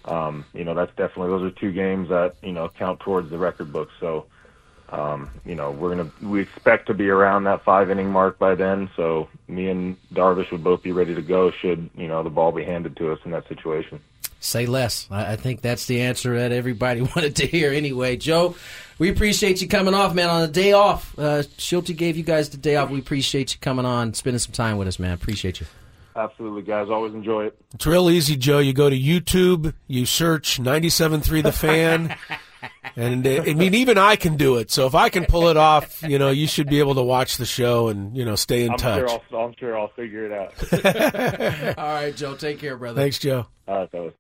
um, 0.05 0.45
you 0.53 0.63
know 0.63 0.75
that's 0.75 0.95
definitely 0.95 1.29
those 1.29 1.51
are 1.51 1.55
two 1.59 1.71
games 1.71 2.09
that 2.09 2.35
you 2.43 2.51
know 2.51 2.69
count 2.69 3.00
towards 3.00 3.31
the 3.31 3.39
record 3.39 3.74
book. 3.74 3.89
So 4.00 4.27
um, 4.89 5.31
you 5.45 5.55
know 5.55 5.71
we're 5.71 5.95
gonna 5.95 6.12
we 6.21 6.41
expect 6.41 6.85
to 6.88 6.93
be 6.93 7.09
around 7.09 7.45
that 7.45 7.63
five 7.63 7.89
inning 7.89 8.12
mark 8.12 8.38
by 8.38 8.53
then. 8.53 8.88
So 8.95 9.27
me 9.47 9.69
and 9.69 9.97
Darvish 10.13 10.51
would 10.51 10.63
both 10.63 10.83
be 10.83 10.91
ready 10.91 11.15
to 11.15 11.24
go 11.24 11.50
should 11.50 11.89
you 11.95 12.07
know 12.07 12.21
the 12.21 12.29
ball 12.29 12.51
be 12.51 12.63
handed 12.63 12.95
to 12.97 13.12
us 13.13 13.19
in 13.25 13.31
that 13.31 13.47
situation. 13.47 14.00
Say 14.45 14.65
less. 14.65 15.07
I, 15.09 15.33
I 15.33 15.35
think 15.35 15.61
that's 15.61 15.85
the 15.87 16.01
answer 16.01 16.37
that 16.37 16.51
everybody 16.51 17.01
wanted 17.15 17.35
to 17.37 17.47
hear 17.47 17.71
anyway. 17.71 18.15
Joe, 18.17 18.55
we 18.99 19.09
appreciate 19.09 19.61
you 19.61 19.67
coming 19.67 19.93
off, 19.93 20.13
man, 20.13 20.29
on 20.29 20.43
a 20.43 20.47
day 20.47 20.71
off. 20.71 21.17
Uh, 21.17 21.43
Shildt 21.57 21.95
gave 21.97 22.17
you 22.17 22.23
guys 22.23 22.49
the 22.49 22.57
day 22.57 22.75
off. 22.75 22.89
We 22.89 22.99
appreciate 22.99 23.53
you 23.53 23.59
coming 23.59 23.85
on, 23.85 24.13
spending 24.13 24.39
some 24.39 24.53
time 24.53 24.77
with 24.77 24.87
us, 24.87 24.99
man. 24.99 25.11
Appreciate 25.13 25.59
you. 25.59 25.67
Absolutely, 26.15 26.61
guys. 26.61 26.89
Always 26.89 27.13
enjoy 27.13 27.47
it. 27.47 27.57
It's 27.73 27.85
real 27.85 28.09
easy, 28.09 28.37
Joe. 28.37 28.59
You 28.59 28.71
go 28.71 28.89
to 28.89 28.97
YouTube, 28.97 29.73
you 29.87 30.05
search 30.05 30.59
97.3 30.61 31.43
The 31.43 31.51
Fan, 31.51 32.15
and 32.95 33.27
uh, 33.27 33.43
I 33.45 33.53
mean, 33.53 33.73
even 33.73 33.97
I 33.97 34.15
can 34.15 34.37
do 34.37 34.55
it. 34.55 34.71
So 34.71 34.87
if 34.87 34.95
I 34.95 35.09
can 35.09 35.25
pull 35.25 35.49
it 35.49 35.57
off, 35.57 36.01
you 36.03 36.17
know, 36.17 36.29
you 36.29 36.47
should 36.47 36.67
be 36.69 36.79
able 36.79 36.95
to 36.95 37.03
watch 37.03 37.35
the 37.35 37.45
show 37.45 37.89
and, 37.89 38.15
you 38.15 38.23
know, 38.23 38.35
stay 38.35 38.63
in 38.63 38.71
I'm 38.71 38.77
touch. 38.77 39.09
sure 39.09 39.21
I'll, 39.33 39.39
I'm 39.45 39.55
sure 39.59 39.77
I'll 39.77 39.89
figure 39.89 40.25
it 40.25 40.31
out. 40.31 41.77
All 41.77 41.83
right, 41.85 42.15
Joe. 42.15 42.35
Take 42.35 42.59
care, 42.59 42.77
brother. 42.77 43.01
Thanks, 43.01 43.19
Joe. 43.19 43.47
All 43.67 43.79
right, 43.79 43.91
fellas. 43.91 44.13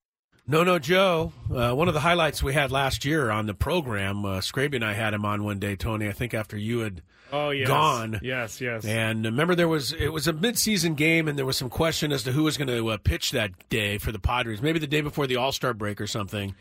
No, 0.47 0.63
no, 0.63 0.77
Joe. 0.77 1.31
Uh, 1.53 1.73
one 1.73 1.87
of 1.87 1.93
the 1.95 1.99
highlights 1.99 2.43
we 2.43 2.53
had 2.53 2.71
last 2.71 3.03
year 3.03 3.31
on 3.31 3.47
the 3.47 3.53
program, 3.55 4.25
uh, 4.25 4.39
Scraby 4.41 4.75
and 4.75 4.85
I 4.85 4.93
had 4.93 5.13
him 5.13 5.25
on 5.25 5.43
one 5.43 5.59
day, 5.59 5.75
Tony, 5.75 6.07
I 6.07 6.11
think 6.11 6.33
after 6.33 6.55
you 6.55 6.79
had 6.79 7.01
Oh 7.33 7.49
yes. 7.49 7.67
gone. 7.67 8.19
Yes, 8.21 8.61
yes. 8.61 8.85
And 8.85 9.25
remember, 9.25 9.55
there 9.55 9.67
was 9.67 9.91
it 9.93 10.09
was 10.09 10.27
a 10.27 10.33
midseason 10.33 10.95
game, 10.95 11.27
and 11.27 11.37
there 11.37 11.45
was 11.45 11.57
some 11.57 11.69
question 11.71 12.11
as 12.11 12.23
to 12.23 12.31
who 12.31 12.43
was 12.43 12.57
going 12.57 12.67
to 12.67 12.89
uh, 12.89 12.97
pitch 12.97 13.31
that 13.31 13.51
day 13.69 13.97
for 13.97 14.11
the 14.11 14.19
Padres. 14.19 14.61
Maybe 14.61 14.77
the 14.77 14.85
day 14.87 15.01
before 15.01 15.25
the 15.25 15.37
All 15.37 15.51
Star 15.51 15.73
break 15.73 15.99
or 15.99 16.07
something. 16.07 16.53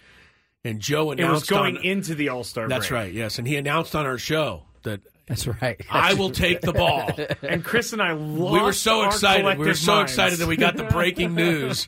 And 0.64 0.80
Joe 0.80 1.10
announced 1.10 1.50
it 1.50 1.54
was 1.54 1.60
going 1.60 1.76
on, 1.76 1.84
into 1.84 2.14
the 2.14 2.30
All 2.30 2.42
Star. 2.42 2.66
That's 2.68 2.90
right, 2.90 3.12
yes, 3.12 3.38
and 3.38 3.46
he 3.46 3.56
announced 3.56 3.94
on 3.94 4.06
our 4.06 4.16
show 4.16 4.62
that 4.82 5.00
That's 5.26 5.46
right. 5.46 5.80
I 5.90 6.14
will 6.14 6.30
take 6.30 6.60
the 6.60 6.72
ball. 6.72 7.10
And 7.42 7.64
Chris 7.64 7.92
and 7.94 8.02
I 8.02 8.12
lost 8.12 8.52
we 8.52 8.60
were 8.60 8.72
so 8.74 9.00
our 9.00 9.06
excited. 9.06 9.58
We 9.58 9.66
were 9.66 9.74
so 9.74 9.94
minds. 9.96 10.12
excited 10.12 10.38
that 10.40 10.46
we 10.48 10.56
got 10.56 10.76
the 10.76 10.84
breaking 10.84 11.34
news. 11.36 11.86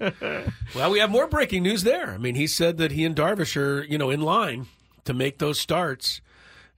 well, 0.75 0.91
we 0.91 0.99
have 1.01 1.11
more 1.11 1.27
breaking 1.27 1.63
news 1.63 1.83
there. 1.83 2.11
I 2.11 2.19
mean, 2.19 2.35
he 2.35 2.47
said 2.47 2.79
that 2.79 2.93
he 2.93 3.05
and 3.05 3.15
Darvish 3.15 3.57
are, 3.57 3.83
you 3.85 3.99
know, 3.99 4.09
in 4.11 4.23
line 4.23 4.67
to 5.05 5.13
make 5.13 5.39
those 5.39 5.61
starts 5.61 6.21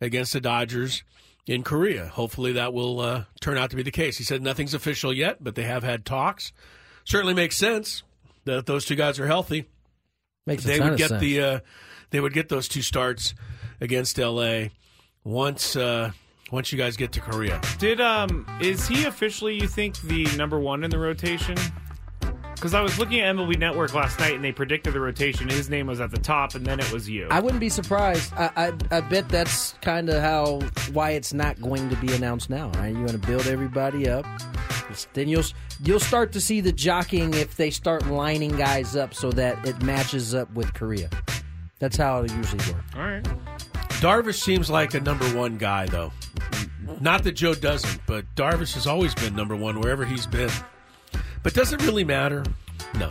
against 0.01 0.33
the 0.33 0.41
Dodgers 0.41 1.05
in 1.47 1.63
Korea. 1.63 2.07
Hopefully, 2.09 2.53
that 2.53 2.73
will 2.75 3.01
uh, 3.01 3.25
turn 3.41 3.57
out 3.57 3.71
to 3.71 3.77
be 3.77 3.83
the 3.85 3.91
case. 3.93 4.19
He 4.19 4.25
said 4.25 4.43
nothing's 4.43 4.75
official 4.75 5.13
yet, 5.13 5.43
but 5.43 5.55
they 5.55 5.63
have 5.63 5.85
had 5.85 6.05
talks. 6.05 6.53
Certainly 7.05 7.35
makes 7.35 7.57
sense 7.57 8.03
that 8.45 8.67
those 8.67 8.85
two 8.85 8.97
guys 8.97 9.19
are 9.21 9.27
healthy, 9.27 9.67
Makes 10.47 10.65
a 10.65 10.69
they 10.69 10.79
ton 10.79 10.87
would 10.87 10.93
of 10.95 10.99
get 10.99 11.09
sense. 11.11 11.21
the 11.21 11.41
uh, 11.41 11.61
they 12.11 12.19
would 12.21 12.33
get 12.33 12.49
those 12.49 12.67
two 12.69 12.83
starts 12.83 13.35
against 13.81 14.19
LA 14.19 14.65
once 15.25 15.77
uh, 15.77 16.11
once 16.51 16.73
you 16.73 16.79
guys 16.79 16.97
get 16.97 17.13
to 17.13 17.21
Korea. 17.21 17.61
Did 17.79 18.01
um 18.01 18.47
is 18.61 18.87
he 18.89 19.05
officially 19.05 19.55
you 19.61 19.69
think 19.69 20.01
the 20.03 20.25
number 20.37 20.59
one 20.59 20.85
in 20.85 20.91
the 20.91 20.99
rotation? 20.99 21.57
Because 22.55 22.75
I 22.75 22.81
was 22.81 22.99
looking 22.99 23.21
at 23.21 23.37
MLB 23.37 23.57
Network 23.57 23.95
last 23.95 24.19
night 24.19 24.35
and 24.35 24.43
they 24.43 24.51
predicted 24.51 24.93
the 24.93 24.99
rotation. 24.99 25.49
His 25.49 25.71
name 25.71 25.87
was 25.87 26.01
at 26.01 26.11
the 26.11 26.19
top, 26.19 26.57
and 26.57 26.67
then 26.67 26.81
it 26.81 26.91
was 26.93 27.09
you. 27.09 27.29
I 27.31 27.39
wouldn't 27.39 27.61
be 27.61 27.69
surprised. 27.69 28.33
I 28.35 28.51
I, 28.57 28.97
I 28.97 29.01
bet 29.01 29.29
that's 29.29 29.75
kind 29.81 30.09
of 30.09 30.21
how 30.21 30.61
why 30.93 31.11
it's 31.11 31.33
not 31.33 31.61
going 31.61 31.89
to 31.89 31.97
be 31.97 32.13
announced 32.13 32.51
now. 32.51 32.71
Right? 32.71 32.89
You're 32.89 33.07
going 33.07 33.21
to 33.21 33.27
build 33.27 33.47
everybody 33.47 34.09
up. 34.09 34.27
Then 35.13 35.29
you'll 35.29 35.45
you'll 35.85 36.01
start 36.01 36.33
to 36.33 36.41
see 36.41 36.61
the 36.61 36.73
jockeying 36.73 37.35
if 37.35 37.57
they 37.57 37.71
start 37.71 38.07
lining 38.07 38.57
guys 38.57 38.97
up 38.97 39.15
so 39.15 39.31
that 39.33 39.65
it 39.65 39.81
matches 39.83 40.35
up 40.35 40.53
with 40.55 40.75
Korea. 40.75 41.11
That's 41.79 41.97
how 41.97 42.23
it 42.23 42.33
usually 42.33 42.73
works. 42.73 42.97
All 42.97 43.03
right. 43.03 43.25
Darvish 44.01 44.41
seems 44.43 44.71
like 44.71 44.95
a 44.95 45.01
number 45.01 45.27
one 45.37 45.59
guy, 45.59 45.87
though. 45.87 46.13
Not 47.01 47.25
that 47.25 47.33
Joe 47.33 47.55
doesn't, 47.55 48.01
but 48.07 48.25
Darvish 48.35 48.75
has 48.75 48.87
always 48.87 49.15
been 49.15 49.35
number 49.37 49.55
one 49.57 49.81
wherever 49.81 50.05
he's 50.05 50.27
been. 50.27 50.51
But 51.43 51.55
does 51.55 51.73
it 51.73 51.83
really 51.83 52.05
matter? 52.05 52.45
No. 52.99 53.09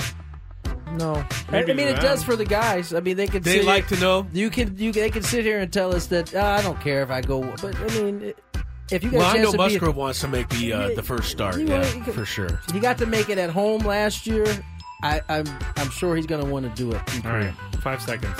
No, 0.97 1.13
I, 1.15 1.51
Maybe 1.51 1.71
I 1.71 1.75
mean 1.75 1.87
to 1.87 1.93
it 1.93 2.01
does 2.01 2.23
for 2.23 2.35
the 2.35 2.45
guys. 2.45 2.93
I 2.93 2.99
mean 3.01 3.17
they 3.17 3.27
could. 3.27 3.43
They 3.43 3.57
sit 3.57 3.65
like 3.65 3.87
here- 3.87 3.97
to 3.97 4.03
know. 4.03 4.27
You 4.33 4.49
can 4.49 4.77
you 4.77 4.91
they 4.91 5.09
can 5.09 5.21
sit 5.23 5.43
here 5.43 5.59
and 5.59 5.71
tell 5.71 5.93
us 5.95 6.07
that 6.07 6.33
"Ah, 6.35 6.55
I 6.57 6.61
don't 6.61 6.79
care 6.81 7.03
if 7.03 7.09
I 7.11 7.21
go, 7.21 7.41
but 7.61 7.75
I 7.75 7.87
mean 8.01 8.21
it- 8.21 8.37
if 8.89 9.03
you 9.03 9.11
got 9.11 9.17
Well, 9.17 9.27
a 9.27 9.29
I 9.29 9.33
chance 9.33 9.45
know 9.45 9.51
to 9.51 9.57
be, 9.57 9.63
Musgrove 9.63 9.95
wants 9.97 10.21
to 10.21 10.27
make 10.29 10.47
the 10.49 10.71
uh, 10.73 10.87
the 10.95 11.03
first 11.03 11.29
start. 11.29 11.57
You 11.57 11.67
Yeah, 11.67 11.93
you 11.93 12.01
could- 12.01 12.13
for 12.15 12.25
sure. 12.25 12.61
He 12.71 12.79
got 12.79 12.97
to 12.99 13.05
make 13.05 13.27
it 13.29 13.37
at 13.37 13.49
home 13.49 13.81
last 13.85 14.25
year. 14.27 14.45
I, 15.03 15.21
I'm 15.29 15.45
I'm 15.75 15.89
sure 15.91 16.15
he's 16.15 16.25
going 16.25 16.43
to 16.43 16.49
want 16.49 16.65
to 16.65 16.71
do 16.81 16.91
it. 16.91 17.01
in 17.15 17.17
All 17.25 17.31
Korea. 17.33 17.53
right. 17.73 17.81
Five 17.83 18.01
seconds. 18.01 18.39